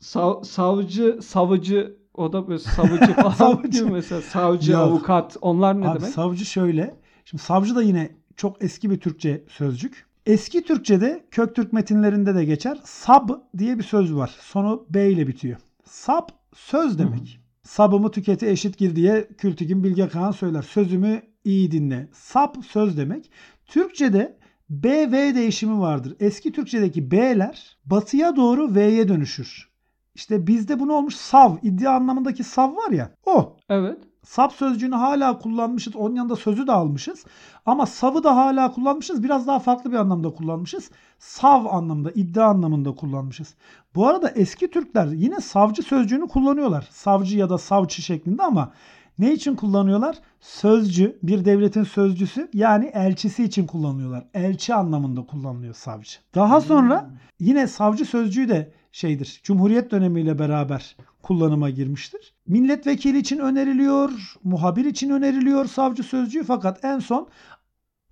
sav- 0.00 0.44
savcı, 0.44 1.18
savcı 1.22 1.96
o 2.14 2.32
da 2.32 2.48
böyle 2.48 2.58
savcı 2.58 3.12
falan 3.14 3.30
Savcı. 3.30 3.68
gibi 3.82 3.90
mesela 3.90 4.22
savcı, 4.22 4.72
Yok. 4.72 4.80
avukat 4.80 5.36
onlar 5.40 5.80
ne 5.80 5.88
Abi 5.88 5.98
demek? 6.00 6.12
savcı 6.14 6.44
şöyle. 6.44 6.94
Şimdi 7.24 7.42
savcı 7.42 7.74
da 7.76 7.82
yine 7.82 8.10
çok 8.36 8.64
eski 8.64 8.90
bir 8.90 9.00
Türkçe 9.00 9.44
sözcük. 9.48 10.05
Eski 10.26 10.62
Türkçe'de 10.62 11.24
Köktürk 11.30 11.72
metinlerinde 11.72 12.34
de 12.34 12.44
geçer. 12.44 12.78
Sab 12.84 13.28
diye 13.58 13.78
bir 13.78 13.82
söz 13.82 14.14
var. 14.14 14.34
Sonu 14.40 14.86
B 14.90 15.10
ile 15.10 15.26
bitiyor. 15.26 15.56
Sab 15.84 16.28
söz 16.54 16.98
demek. 16.98 17.40
Sabımı 17.62 18.10
tüketi 18.10 18.46
eşit 18.46 18.78
gir 18.78 18.96
diye 18.96 19.28
Kültügün 19.38 19.84
Bilge 19.84 20.08
Kağan 20.08 20.30
söyler. 20.30 20.62
Sözümü 20.62 21.22
iyi 21.44 21.70
dinle. 21.70 22.08
Sab 22.12 22.62
söz 22.62 22.98
demek. 22.98 23.30
Türkçe'de 23.66 24.38
B, 24.70 25.12
V 25.12 25.34
değişimi 25.34 25.80
vardır. 25.80 26.16
Eski 26.20 26.52
Türkçedeki 26.52 27.10
B'ler 27.10 27.78
batıya 27.84 28.36
doğru 28.36 28.74
V'ye 28.74 29.08
dönüşür. 29.08 29.68
İşte 30.14 30.46
bizde 30.46 30.80
bunu 30.80 30.92
olmuş 30.92 31.14
sav, 31.14 31.56
iddia 31.62 31.92
anlamındaki 31.92 32.44
sav 32.44 32.76
var 32.76 32.90
ya 32.90 33.10
o. 33.26 33.56
Evet. 33.68 33.98
Sap 34.26 34.52
sözcüğünü 34.52 34.94
hala 34.94 35.38
kullanmışız. 35.38 35.96
Onun 35.96 36.14
yanında 36.14 36.36
sözü 36.36 36.66
de 36.66 36.72
almışız. 36.72 37.24
Ama 37.66 37.86
savı 37.86 38.24
da 38.24 38.36
hala 38.36 38.72
kullanmışız. 38.72 39.22
Biraz 39.22 39.46
daha 39.46 39.58
farklı 39.58 39.92
bir 39.92 39.96
anlamda 39.96 40.30
kullanmışız. 40.30 40.90
Sav 41.18 41.64
anlamda, 41.66 42.10
iddia 42.10 42.46
anlamında 42.46 42.94
kullanmışız. 42.94 43.54
Bu 43.94 44.06
arada 44.06 44.30
eski 44.30 44.70
Türkler 44.70 45.06
yine 45.06 45.40
savcı 45.40 45.82
sözcüğünü 45.82 46.28
kullanıyorlar. 46.28 46.88
Savcı 46.90 47.38
ya 47.38 47.50
da 47.50 47.58
savcı 47.58 48.02
şeklinde 48.02 48.42
ama 48.42 48.72
ne 49.18 49.32
için 49.32 49.54
kullanıyorlar? 49.54 50.18
Sözcü, 50.40 51.18
bir 51.22 51.44
devletin 51.44 51.84
sözcüsü 51.84 52.48
yani 52.54 52.86
elçisi 52.86 53.44
için 53.44 53.66
kullanıyorlar. 53.66 54.24
Elçi 54.34 54.74
anlamında 54.74 55.26
kullanılıyor 55.26 55.74
savcı. 55.74 56.18
Daha 56.34 56.60
sonra 56.60 57.10
yine 57.40 57.66
savcı 57.66 58.04
sözcüğü 58.04 58.48
de 58.48 58.72
şeydir. 58.92 59.40
Cumhuriyet 59.42 59.90
dönemiyle 59.90 60.38
beraber 60.38 60.96
kullanıma 61.26 61.70
girmiştir. 61.70 62.34
Milletvekili 62.46 63.18
için 63.18 63.38
öneriliyor, 63.38 64.10
muhabir 64.44 64.84
için 64.84 65.10
öneriliyor 65.10 65.64
savcı 65.64 66.02
sözcüğü 66.02 66.44
fakat 66.44 66.84
en 66.84 66.98
son 66.98 67.28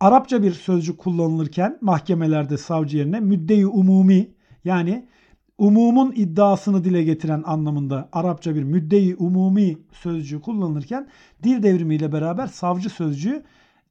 Arapça 0.00 0.42
bir 0.42 0.52
sözcük 0.52 0.98
kullanılırken 0.98 1.78
mahkemelerde 1.80 2.58
savcı 2.58 2.96
yerine 2.96 3.20
müddeyi 3.20 3.66
umumi 3.66 4.30
yani 4.64 5.08
umumun 5.58 6.12
iddiasını 6.16 6.84
dile 6.84 7.02
getiren 7.02 7.42
anlamında 7.46 8.08
Arapça 8.12 8.54
bir 8.54 8.62
müddeyi 8.62 9.16
umumi 9.16 9.78
sözcüğü 9.92 10.40
kullanılırken 10.40 11.08
dil 11.42 11.62
devrimiyle 11.62 12.12
beraber 12.12 12.46
savcı 12.46 12.90
sözcüğü 12.90 13.42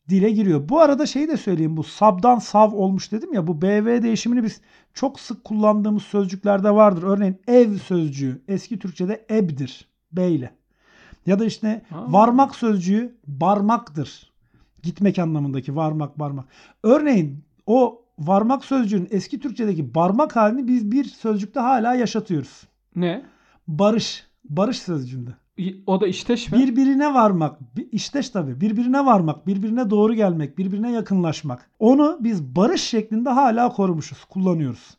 dile 0.09 0.31
giriyor. 0.31 0.69
Bu 0.69 0.79
arada 0.79 1.05
şeyi 1.05 1.27
de 1.27 1.37
söyleyeyim 1.37 1.77
bu 1.77 1.83
sabdan 1.83 2.39
sav 2.39 2.71
olmuş 2.71 3.11
dedim 3.11 3.33
ya 3.33 3.47
bu 3.47 3.61
BV 3.61 4.03
değişimini 4.03 4.43
biz 4.43 4.61
çok 4.93 5.19
sık 5.19 5.43
kullandığımız 5.43 6.03
sözcüklerde 6.03 6.71
vardır. 6.71 7.03
Örneğin 7.03 7.41
ev 7.47 7.77
sözcüğü 7.77 8.41
eski 8.47 8.79
Türkçe'de 8.79 9.25
ebdir. 9.29 9.87
B 10.11 10.31
ile. 10.31 10.53
Ya 11.25 11.39
da 11.39 11.45
işte 11.45 11.81
Aa. 11.91 12.13
varmak 12.13 12.55
sözcüğü 12.55 13.15
barmaktır. 13.27 14.33
Gitmek 14.83 15.19
anlamındaki 15.19 15.75
varmak 15.75 16.19
barmak. 16.19 16.45
Örneğin 16.83 17.43
o 17.67 18.01
varmak 18.19 18.65
sözcüğün 18.65 19.07
eski 19.11 19.39
Türkçedeki 19.39 19.95
barmak 19.95 20.35
halini 20.35 20.67
biz 20.67 20.91
bir 20.91 21.03
sözcükte 21.03 21.59
hala 21.59 21.95
yaşatıyoruz. 21.95 22.67
Ne? 22.95 23.25
Barış. 23.67 24.27
Barış 24.49 24.79
sözcüğünde. 24.79 25.31
O 25.87 26.01
da 26.01 26.07
işteş 26.07 26.51
mi? 26.51 26.57
Birbirine 26.57 27.13
varmak, 27.13 27.59
işteş 27.91 28.29
tabii. 28.29 28.61
Birbirine 28.61 29.05
varmak, 29.05 29.47
birbirine 29.47 29.89
doğru 29.89 30.13
gelmek, 30.13 30.57
birbirine 30.57 30.91
yakınlaşmak. 30.91 31.69
Onu 31.79 32.17
biz 32.21 32.43
barış 32.43 32.81
şeklinde 32.81 33.29
hala 33.29 33.69
korumuşuz, 33.69 34.25
kullanıyoruz. 34.25 34.97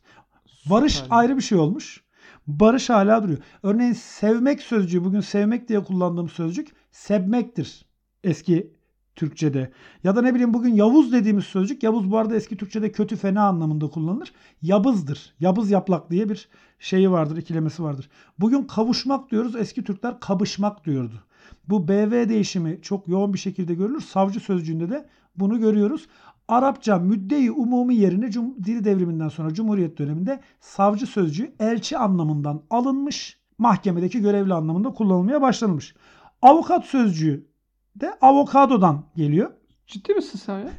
Barış 0.69 0.95
Süper. 0.95 1.17
ayrı 1.17 1.37
bir 1.37 1.41
şey 1.41 1.57
olmuş. 1.57 2.03
Barış 2.47 2.89
hala 2.89 3.23
duruyor. 3.23 3.39
Örneğin 3.63 3.93
sevmek 3.93 4.61
sözcüğü 4.61 5.05
bugün 5.05 5.21
sevmek 5.21 5.69
diye 5.69 5.83
kullandığım 5.83 6.29
sözcük 6.29 6.67
sevmektir 6.91 7.85
eski 8.23 8.74
Türkçe'de. 9.15 9.71
Ya 10.03 10.15
da 10.15 10.21
ne 10.21 10.33
bileyim 10.33 10.53
bugün 10.53 10.73
Yavuz 10.73 11.11
dediğimiz 11.11 11.43
sözcük 11.45 11.83
Yavuz 11.83 12.11
bu 12.11 12.17
arada 12.17 12.35
eski 12.35 12.57
Türkçe'de 12.57 12.91
kötü 12.91 13.15
fena 13.15 13.47
anlamında 13.47 13.87
kullanılır. 13.87 14.33
Yabızdır. 14.61 15.33
Yabız 15.39 15.71
yaplak 15.71 16.11
diye 16.11 16.29
bir 16.29 16.49
şeyi 16.79 17.11
vardır, 17.11 17.37
ikilemesi 17.37 17.83
vardır. 17.83 18.09
Bugün 18.39 18.63
kavuşmak 18.63 19.31
diyoruz. 19.31 19.55
Eski 19.55 19.83
Türkler 19.83 20.19
kabışmak 20.19 20.85
diyordu. 20.85 21.23
Bu 21.69 21.87
BV 21.87 22.29
değişimi 22.29 22.79
çok 22.81 23.07
yoğun 23.07 23.33
bir 23.33 23.39
şekilde 23.39 23.73
görülür. 23.73 24.01
Savcı 24.01 24.39
sözcüğünde 24.39 24.89
de 24.89 25.09
bunu 25.35 25.59
görüyoruz. 25.59 26.07
Arapça 26.47 26.97
müddeyi 26.97 27.51
umumi 27.51 27.95
yerine 27.95 28.25
cum- 28.31 28.63
dil 28.63 28.83
devriminden 28.83 29.29
sonra 29.29 29.53
Cumhuriyet 29.53 29.97
döneminde 29.97 30.39
savcı 30.59 31.05
sözcüğü 31.07 31.51
elçi 31.59 31.97
anlamından 31.97 32.61
alınmış. 32.69 33.39
Mahkemedeki 33.57 34.21
görevli 34.21 34.53
anlamında 34.53 34.89
kullanılmaya 34.89 35.41
başlanmış. 35.41 35.95
Avukat 36.41 36.85
sözcüğü 36.85 37.47
de 37.95 38.13
avokadodan 38.21 39.03
geliyor. 39.15 39.51
Ciddi 39.87 40.13
misin 40.13 40.39
sen 40.45 40.59
ya? 40.59 40.69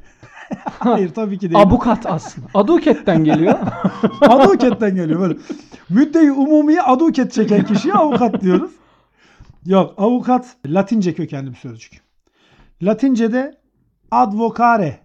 Hayır 0.78 1.14
tabii 1.14 1.38
ki 1.38 1.50
değil. 1.50 1.62
Abukat 1.62 2.06
aslında. 2.06 2.46
Aduketten 2.54 3.24
geliyor. 3.24 3.58
Aduketten 4.20 4.94
geliyor 4.94 5.20
böyle. 5.20 5.38
Müddeyi 5.88 6.32
umumiye 6.32 6.82
aduket 6.82 7.32
çeken 7.32 7.64
kişiye 7.64 7.94
avukat 7.94 8.42
diyoruz. 8.42 8.70
Yok 9.66 9.94
avukat 9.96 10.56
Latince 10.66 11.14
kökenli 11.14 11.50
bir 11.50 11.56
sözcük. 11.56 12.00
Latince'de 12.82 13.60
advocare 14.10 14.98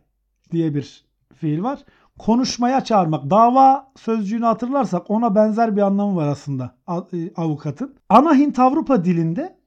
diye 0.51 0.75
bir 0.75 1.05
fiil 1.35 1.63
var. 1.63 1.79
Konuşmaya 2.19 2.83
çağırmak. 2.83 3.29
Dava 3.29 3.91
sözcüğünü 3.95 4.45
hatırlarsak 4.45 5.11
ona 5.11 5.35
benzer 5.35 5.75
bir 5.75 5.81
anlamı 5.81 6.15
var 6.15 6.27
aslında 6.27 6.75
e, 7.13 7.33
avukatın. 7.35 7.95
Ana 8.09 8.35
Hint 8.35 8.59
Avrupa 8.59 9.05
dilinde 9.05 9.57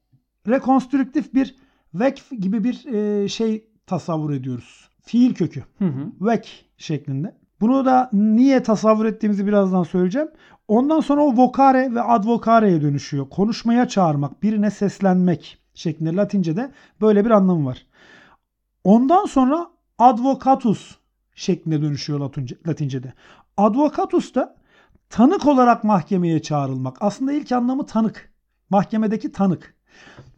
rekonstrüktif 0.48 1.34
bir 1.34 1.56
vekf 1.94 2.30
gibi 2.30 2.64
bir 2.64 2.86
e, 2.86 3.28
şey 3.28 3.68
tasavvur 3.86 4.32
ediyoruz. 4.32 4.88
Fiil 5.02 5.34
kökü 5.34 5.64
Hı 5.78 5.84
hı. 5.84 6.12
vek 6.20 6.64
şeklinde. 6.78 7.34
Bunu 7.60 7.84
da 7.84 8.10
niye 8.12 8.62
tasavvur 8.62 9.04
ettiğimizi 9.04 9.46
birazdan 9.46 9.82
söyleyeceğim. 9.82 10.28
Ondan 10.68 11.00
sonra 11.00 11.20
o 11.20 11.36
vocare 11.36 11.94
ve 11.94 12.02
advocare'ye 12.02 12.82
dönüşüyor. 12.82 13.28
Konuşmaya 13.28 13.88
çağırmak, 13.88 14.42
birine 14.42 14.70
seslenmek 14.70 15.58
şeklinde 15.74 16.16
Latince'de 16.16 16.70
böyle 17.00 17.24
bir 17.24 17.30
anlamı 17.30 17.66
var. 17.66 17.86
Ondan 18.84 19.26
sonra 19.26 19.66
advocatus 19.98 20.96
şeklinde 21.34 21.82
dönüşüyor 21.82 22.20
Latince, 22.20 22.56
Latince'de. 22.68 23.12
Advocatus 23.56 24.34
da 24.34 24.56
tanık 25.10 25.46
olarak 25.46 25.84
mahkemeye 25.84 26.42
çağrılmak. 26.42 26.96
Aslında 27.00 27.32
ilk 27.32 27.52
anlamı 27.52 27.86
tanık. 27.86 28.32
Mahkemedeki 28.70 29.32
tanık. 29.32 29.74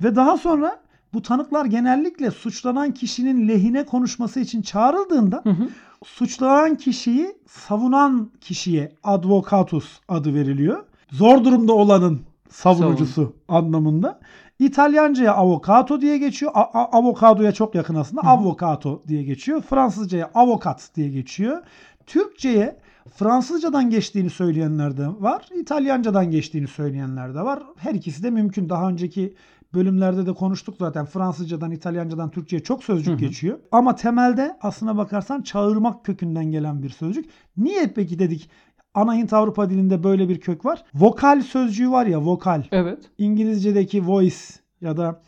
Ve 0.03 0.17
daha 0.17 0.37
sonra 0.37 0.81
bu 1.15 1.23
tanıklar 1.23 1.65
genellikle 1.65 2.31
suçlanan 2.31 2.95
kişinin 2.95 3.49
lehine 3.49 3.87
konuşması 3.87 4.41
için 4.41 4.63
çağrıldığında 4.63 5.41
Hı 5.45 5.51
hı. 5.51 5.69
suçlanan 6.05 6.75
kişiyi 6.75 7.37
savunan 7.49 8.31
kişiye 8.41 8.93
advocatus 9.05 9.99
adı 10.09 10.35
veriliyor. 10.35 10.85
Zor 11.11 11.45
durumda 11.45 11.73
olanın 11.73 12.21
savunucusu 12.51 13.33
anlamında. 13.49 14.21
İtalyanca'ya 14.59 15.35
avocado 15.35 16.01
diye 16.01 16.19
geçiyor. 16.19 16.53
A- 16.55 16.61
a- 16.81 16.99
avokadoya 16.99 17.53
çok 17.53 17.75
yakın 17.75 17.95
aslında. 17.95 18.21
Avvocato 18.23 19.03
diye 19.09 19.23
geçiyor. 19.23 19.63
Fransızca'ya 19.63 20.31
avokat 20.35 20.91
diye 20.95 21.09
geçiyor. 21.09 21.63
Türkçe'ye 22.07 22.77
Fransızcadan 23.17 23.91
geçtiğini 23.91 24.31
söyleyenler 24.31 24.97
de 24.97 25.07
var. 25.21 25.49
İtalyancadan 25.61 26.31
geçtiğini 26.31 26.69
söyleyenler 26.69 27.35
de 27.35 27.41
var. 27.41 27.63
Her 27.77 27.95
ikisi 27.95 28.23
de 28.23 28.31
mümkün. 28.31 28.69
Daha 28.69 28.89
önceki 28.89 29.35
bölümlerde 29.77 30.27
de 30.27 30.33
konuştuk 30.33 30.75
zaten. 30.79 31.07
Fransızcadan, 31.07 31.71
İtalyancadan 31.71 32.31
Türkçe'ye 32.31 32.63
çok 32.63 32.85
sözcük 32.85 33.13
Hı 33.13 33.17
hı. 33.17 33.21
geçiyor. 33.21 33.59
Ama 33.73 33.95
temelde 33.95 34.57
aslına 34.63 34.97
bakarsan 34.97 35.43
çağırmak 35.43 36.05
kökünden 36.05 36.45
gelen 36.45 36.83
bir 36.83 36.91
sözcük. 36.91 37.31
Niye 37.57 37.93
peki 37.95 38.19
dedik 38.19 38.51
ana 38.95 39.15
Hint 39.15 39.33
Avrupa 39.33 39.71
dilinde 39.71 40.05
böyle 40.05 40.29
bir 40.29 40.41
kök 40.41 40.65
var? 40.65 40.85
Vokal 40.95 41.43
sözcüğü 41.43 41.91
var 41.91 42.07
ya 42.07 42.21
vokal. 42.21 42.63
Evet. 42.73 42.99
İngilizce'deki 43.19 44.07
voice 44.07 44.37
ya 44.81 44.97
da 44.97 45.23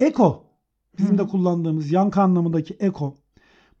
echo 0.00 0.44
bizim 0.98 1.18
de 1.18 1.22
Hı. 1.22 1.28
kullandığımız 1.28 1.92
yankı 1.92 2.20
anlamındaki 2.20 2.76
echo. 2.80 3.14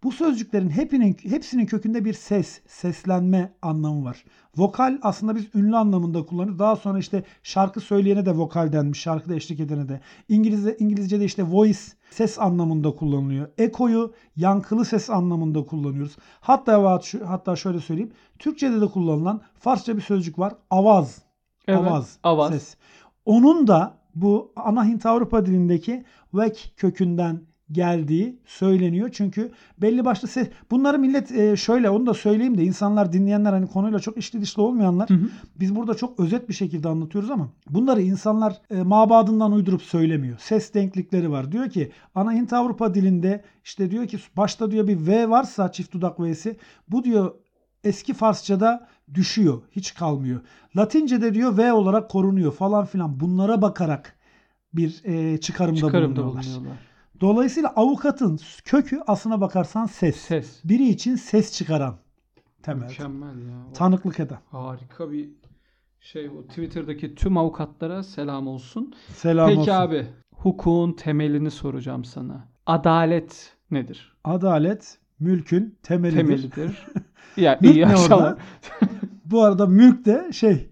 Bu 0.02 0.12
sözcüklerin 0.12 0.70
hepinin 0.70 1.16
hepsinin 1.22 1.66
kökünde 1.66 2.04
bir 2.04 2.12
ses, 2.12 2.60
seslenme 2.66 3.52
anlamı 3.62 4.04
var. 4.04 4.24
Vokal 4.56 4.98
aslında 5.02 5.36
biz 5.36 5.54
ünlü 5.54 5.76
anlamında 5.76 6.26
kullanıyoruz. 6.26 6.58
Daha 6.58 6.76
sonra 6.76 6.98
işte 6.98 7.24
şarkı 7.42 7.80
söyleyene 7.80 8.26
de 8.26 8.36
vokal 8.36 8.72
denmiş, 8.72 9.00
şarkıda 9.00 9.34
eşlik 9.34 9.60
edene 9.60 9.88
de. 9.88 10.00
İngilizce 10.28 10.76
İngilizce'de 10.78 11.24
işte 11.24 11.42
voice 11.42 11.78
ses 12.10 12.38
anlamında 12.38 12.90
kullanılıyor. 12.90 13.48
Echo'yu 13.58 14.14
yankılı 14.36 14.84
ses 14.84 15.10
anlamında 15.10 15.66
kullanıyoruz. 15.66 16.16
Hatta 16.40 17.00
hatta 17.26 17.56
şöyle 17.56 17.80
söyleyeyim. 17.80 18.12
Türkçe'de 18.38 18.80
de 18.80 18.86
kullanılan 18.86 19.40
Farsça 19.58 19.96
bir 19.96 20.02
sözcük 20.02 20.38
var. 20.38 20.54
Avaz. 20.70 21.22
Evet. 21.68 21.80
Avaz. 21.80 22.18
Avaz. 22.22 22.52
Ses. 22.52 22.76
Onun 23.24 23.66
da 23.66 23.94
bu 24.14 24.52
ana 24.56 24.84
Hint 24.84 25.06
Avrupa 25.06 25.46
dilindeki 25.46 26.04
vek 26.34 26.72
kökünden 26.76 27.40
geldiği 27.72 28.38
söyleniyor. 28.46 29.10
Çünkü 29.12 29.52
belli 29.78 30.04
başlı 30.04 30.28
ses. 30.28 30.48
Bunları 30.70 30.98
millet 30.98 31.32
e, 31.32 31.56
şöyle 31.56 31.90
onu 31.90 32.06
da 32.06 32.14
söyleyeyim 32.14 32.58
de 32.58 32.64
insanlar 32.64 33.12
dinleyenler 33.12 33.52
hani 33.52 33.66
konuyla 33.66 34.00
çok 34.00 34.16
içli 34.16 34.40
dışlı 34.40 34.62
olmayanlar 34.62 35.10
Hı 35.10 35.14
hı. 35.14 35.28
biz 35.60 35.76
burada 35.76 35.94
çok 35.94 36.20
özet 36.20 36.48
bir 36.48 36.54
şekilde 36.54 36.88
anlatıyoruz 36.88 37.30
ama 37.30 37.48
bunları 37.70 38.02
insanlar 38.02 38.56
e, 38.70 38.82
mabadından 38.82 39.52
uydurup 39.52 39.82
söylemiyor. 39.82 40.38
Ses 40.38 40.74
denklikleri 40.74 41.30
var. 41.30 41.52
Diyor 41.52 41.70
ki 41.70 41.92
ana 42.14 42.32
Hint 42.32 42.52
Avrupa 42.52 42.94
dilinde 42.94 43.44
işte 43.64 43.90
diyor 43.90 44.06
ki 44.06 44.18
başta 44.36 44.70
diyor 44.70 44.88
bir 44.88 45.06
V 45.06 45.30
varsa 45.30 45.72
çift 45.72 45.94
dudak 45.94 46.20
V'si 46.20 46.56
bu 46.88 47.04
diyor 47.04 47.34
eski 47.84 48.14
Farsçada 48.14 48.88
düşüyor. 49.14 49.62
Hiç 49.70 49.94
kalmıyor. 49.94 50.40
Latince'de 50.76 51.34
diyor 51.34 51.56
V 51.56 51.72
olarak 51.72 52.10
korunuyor 52.10 52.52
falan 52.52 52.84
filan. 52.84 53.20
Bunlara 53.20 53.62
bakarak 53.62 54.16
bir 54.74 55.00
e, 55.04 55.38
çıkarımda, 55.38 55.80
Çıkarımda 55.80 56.16
bulunuyorlar. 56.16 56.44
bulunuyorlar. 56.44 56.91
Dolayısıyla 57.22 57.72
avukatın 57.76 58.40
kökü 58.64 59.00
aslına 59.06 59.40
bakarsan 59.40 59.86
ses. 59.86 60.16
Ses. 60.16 60.64
Biri 60.64 60.88
için 60.88 61.16
ses 61.16 61.52
çıkaran 61.52 61.96
temel. 62.62 62.88
Mükemmel 62.88 63.48
ya. 63.48 63.72
Tanıklık 63.74 64.20
eden. 64.20 64.38
Harika 64.50 65.12
bir 65.12 65.28
Şey 66.00 66.30
bu 66.32 66.46
Twitter'daki 66.48 67.14
tüm 67.14 67.36
avukatlara 67.36 68.02
selam 68.02 68.46
olsun. 68.46 68.94
Selam 69.14 69.48
Peki 69.48 69.60
olsun. 69.60 69.72
abi 69.72 70.06
hukukun 70.34 70.92
temelini 70.92 71.50
soracağım 71.50 72.04
sana. 72.04 72.48
Adalet 72.66 73.52
nedir? 73.70 74.16
Adalet 74.24 74.98
mülkün 75.20 75.78
temelidir. 75.82 76.50
Temelidir. 76.50 76.86
ya 77.36 77.58
iyi 77.62 77.86
orada? 77.86 78.38
Bu 79.24 79.42
arada 79.42 79.66
mülk 79.66 80.04
de 80.04 80.32
şey 80.32 80.68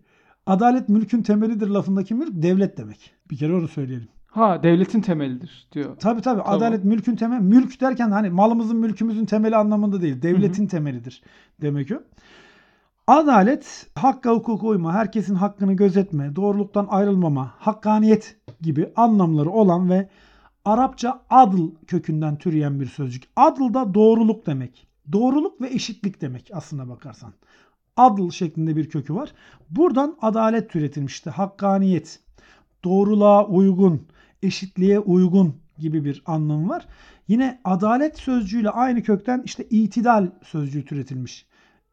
adalet 0.46 0.88
mülkün 0.88 1.22
temelidir 1.22 1.68
lafındaki 1.68 2.14
mülk 2.14 2.30
devlet 2.32 2.76
demek. 2.78 3.12
Bir 3.30 3.36
kere 3.36 3.54
onu 3.54 3.68
söyleyelim. 3.68 4.08
Ha 4.30 4.62
devletin 4.62 5.00
temelidir 5.00 5.68
diyor. 5.72 5.96
Tabii 5.96 6.20
tabii 6.20 6.42
Tamam. 6.42 6.58
adalet 6.58 6.84
mülkün 6.84 7.16
temeli. 7.16 7.40
Mülk 7.40 7.80
derken 7.80 8.10
hani 8.10 8.30
malımızın 8.30 8.76
mülkümüzün 8.76 9.24
temeli 9.24 9.56
anlamında 9.56 10.02
değil. 10.02 10.22
Devletin 10.22 10.66
temelidir 10.66 11.22
demek 11.60 11.92
o. 11.92 11.94
Adalet, 13.06 13.86
hakka 13.94 14.30
hukuka 14.30 14.66
uyma, 14.66 14.92
herkesin 14.92 15.34
hakkını 15.34 15.72
gözetme, 15.72 16.36
doğruluktan 16.36 16.86
ayrılmama, 16.90 17.54
hakkaniyet 17.58 18.36
gibi 18.60 18.92
anlamları 18.96 19.50
olan 19.50 19.90
ve 19.90 20.08
Arapça 20.64 21.22
adl 21.30 21.60
kökünden 21.86 22.36
türeyen 22.36 22.80
bir 22.80 22.86
sözcük. 22.86 23.22
Adl 23.36 23.74
da 23.74 23.94
doğruluk 23.94 24.46
demek. 24.46 24.86
Doğruluk 25.12 25.60
ve 25.60 25.68
eşitlik 25.68 26.20
demek 26.20 26.50
aslına 26.54 26.88
bakarsan. 26.88 27.32
Adl 27.96 28.30
şeklinde 28.30 28.76
bir 28.76 28.88
kökü 28.90 29.14
var. 29.14 29.32
Buradan 29.70 30.16
adalet 30.22 30.70
türetilmişti. 30.70 31.30
Hakkaniyet, 31.30 32.20
doğruluğa 32.84 33.46
uygun, 33.46 34.06
eşitliğe 34.42 34.98
uygun 34.98 35.54
gibi 35.78 36.04
bir 36.04 36.22
anlamı 36.26 36.68
var. 36.68 36.86
Yine 37.28 37.60
adalet 37.64 38.18
sözcüğüyle 38.18 38.70
aynı 38.70 39.02
kökten 39.02 39.42
işte 39.44 39.64
itidal 39.70 40.26
sözcüğü 40.42 40.84
türetilmiş. 40.84 41.46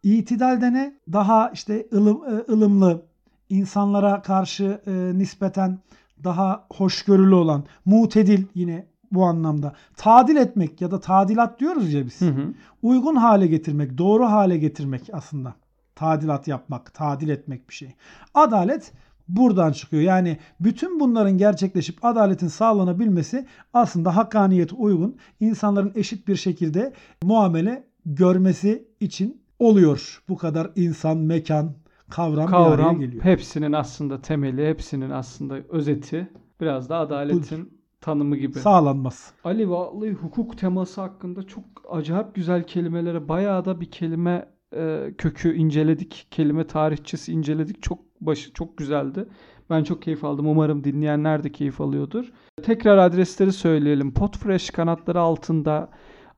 İtidal 0.04 0.62
de 0.62 0.74
ne? 0.74 0.94
Daha 1.12 1.50
işte 1.50 1.88
ılım, 1.94 2.24
e, 2.26 2.52
ılımlı, 2.52 3.06
insanlara 3.50 4.22
karşı 4.22 4.82
e, 4.88 4.92
nispeten 5.18 5.80
daha 6.24 6.68
hoşgörülü 6.74 7.36
olan, 7.36 7.64
mutedil 7.86 8.44
yine 8.56 8.88
bu 9.12 9.26
anlamda. 9.26 9.74
Tadil 9.96 10.36
etmek 10.36 10.82
ya 10.82 10.92
da 10.92 11.00
tadilat 11.00 11.60
diyoruz 11.60 11.94
ya 11.94 12.06
biz. 12.06 12.22
Hı 12.22 12.30
hı. 12.30 12.54
Uygun 12.82 13.16
hale 13.16 13.48
getirmek, 13.48 13.98
doğru 13.98 14.26
hale 14.26 14.58
getirmek 14.58 15.10
aslında. 15.14 15.56
Tadilat 15.96 16.48
yapmak, 16.48 16.94
tadil 16.94 17.30
etmek 17.30 17.70
bir 17.70 17.74
şey. 17.74 17.96
Adalet 18.34 18.92
buradan 19.30 19.72
çıkıyor. 19.72 20.04
Yani 20.04 20.38
bütün 20.60 21.00
bunların 21.00 21.38
gerçekleşip 21.38 22.06
adaletin 22.06 22.48
sağlanabilmesi 22.48 23.46
aslında 23.74 24.16
hakkaniyete 24.16 24.76
uygun 24.76 25.18
insanların 25.40 25.92
eşit 25.96 26.28
bir 26.28 26.36
şekilde 26.36 26.94
muamele 27.24 27.84
görmesi 28.06 28.88
için 29.00 29.42
oluyor. 29.60 30.24
Bu 30.30 30.38
kadar 30.38 30.72
insan, 30.76 31.18
mekan, 31.18 31.74
kavram, 32.10 32.48
bir 32.48 32.54
araya 32.54 32.78
Kavram 32.78 33.00
geliyor. 33.00 33.24
hepsinin 33.24 33.72
aslında 33.74 34.22
temeli, 34.22 34.68
hepsinin 34.70 35.10
aslında 35.10 35.56
özeti. 35.70 36.28
Biraz 36.62 36.90
da 36.90 36.98
adaletin 36.98 37.78
tanımı 38.02 38.38
gibi. 38.38 38.60
Sağlanmaz. 38.60 39.32
Ali 39.44 39.70
vallahi 39.70 40.12
hukuk 40.12 40.58
teması 40.58 41.02
hakkında 41.02 41.44
çok 41.44 41.64
acayip 41.90 42.36
güzel 42.36 42.64
kelimelere 42.64 43.28
bayağı 43.28 43.66
da 43.66 43.82
bir 43.82 43.92
kelime 43.92 44.46
e, 44.78 45.14
kökü 45.18 45.56
inceledik. 45.56 46.28
Kelime 46.32 46.68
tarihçesi 46.68 47.32
inceledik. 47.32 47.84
Çok 47.84 48.00
başı 48.22 48.54
çok 48.54 48.78
güzeldi. 48.78 49.26
Ben 49.70 49.84
çok 49.84 50.02
keyif 50.02 50.24
aldım. 50.24 50.48
Umarım 50.48 50.84
dinleyenler 50.84 51.44
de 51.44 51.52
keyif 51.52 51.82
alıyordur. 51.82 52.26
Tekrar 52.64 52.98
adresleri 52.98 53.54
söyleyelim. 53.54 54.14
Podfresh 54.14 54.70
kanatları 54.70 55.20
altında 55.20 55.90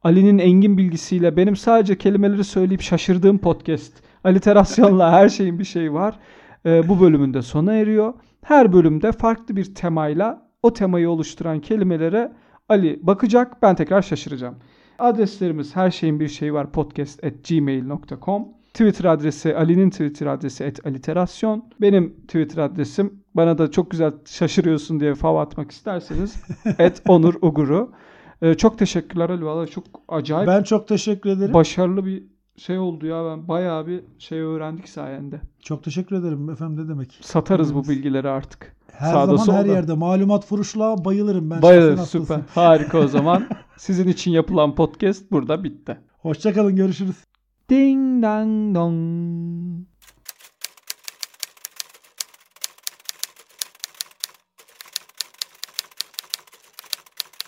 Ali'nin 0.03 0.37
engin 0.37 0.77
bilgisiyle 0.77 1.37
benim 1.37 1.55
sadece 1.55 1.97
kelimeleri 1.97 2.43
söyleyip 2.43 2.81
şaşırdığım 2.81 3.37
podcast. 3.37 3.93
Aliterasyonla 4.23 5.11
her 5.11 5.29
şeyin 5.29 5.59
bir 5.59 5.63
şeyi 5.63 5.93
var. 5.93 6.19
E, 6.65 6.89
bu 6.89 7.01
bölümünde 7.01 7.41
sona 7.41 7.73
eriyor. 7.73 8.13
Her 8.41 8.73
bölümde 8.73 9.11
farklı 9.11 9.55
bir 9.55 9.75
temayla 9.75 10.49
o 10.63 10.73
temayı 10.73 11.09
oluşturan 11.09 11.59
kelimelere 11.59 12.31
Ali 12.69 12.99
bakacak. 13.03 13.61
Ben 13.61 13.75
tekrar 13.75 14.01
şaşıracağım. 14.01 14.55
Adreslerimiz 14.99 15.75
her 15.75 15.91
şeyin 15.91 16.19
bir 16.19 16.27
şeyi 16.27 16.53
var 16.53 16.71
podcast 16.71 17.23
at 17.23 17.33
gmail.com. 17.49 18.47
Twitter 18.73 19.05
adresi 19.05 19.55
Ali'nin 19.55 19.89
Twitter 19.89 20.27
adresi 20.27 20.65
at 20.65 20.85
aliterasyon. 20.85 21.63
Benim 21.81 22.13
Twitter 22.27 22.61
adresim 22.63 23.23
bana 23.33 23.57
da 23.57 23.71
çok 23.71 23.91
güzel 23.91 24.13
şaşırıyorsun 24.25 24.99
diye 24.99 25.15
fav 25.15 25.35
atmak 25.35 25.71
isterseniz 25.71 26.35
at 26.79 27.01
Onur 27.07 27.35
Uguru. 27.41 27.91
Ee, 28.41 28.53
çok 28.53 28.79
teşekkürler 28.79 29.29
Ali. 29.29 29.45
Vallahi 29.45 29.69
çok 29.69 29.83
acayip 30.07 30.47
Ben 30.47 30.63
çok 30.63 30.87
teşekkür 30.87 31.29
ederim. 31.29 31.53
başarılı 31.53 32.05
bir 32.05 32.23
şey 32.59 32.77
oldu 32.77 33.05
ya. 33.05 33.25
Ben 33.25 33.47
bayağı 33.47 33.87
bir 33.87 34.01
şey 34.19 34.39
öğrendik 34.39 34.89
sayende. 34.89 35.41
çok 35.61 35.83
teşekkür 35.83 36.15
ederim 36.15 36.49
efendim 36.49 36.85
ne 36.85 36.89
demek. 36.89 37.17
Satarız 37.21 37.75
bu 37.75 37.87
bilgileri 37.87 38.29
artık. 38.29 38.75
Her 38.91 39.11
Sağda, 39.13 39.37
zaman 39.37 39.57
her 39.57 39.61
solda. 39.63 39.73
yerde 39.73 39.93
malumat 39.93 40.45
furuşluğa 40.45 41.05
bayılırım 41.05 41.49
ben. 41.49 41.61
Bayılır 41.61 41.97
şahsen 41.97 42.19
süper. 42.19 42.39
Harika 42.55 42.99
o 42.99 43.07
zaman. 43.07 43.47
Sizin 43.77 44.07
için 44.07 44.31
yapılan 44.31 44.75
podcast 44.75 45.31
burada 45.31 45.63
bitti. 45.63 45.97
Hoşçakalın 46.19 46.75
görüşürüz. 46.75 47.15
Ding 47.69 48.23
dang 48.23 48.75
dong. 48.75 49.58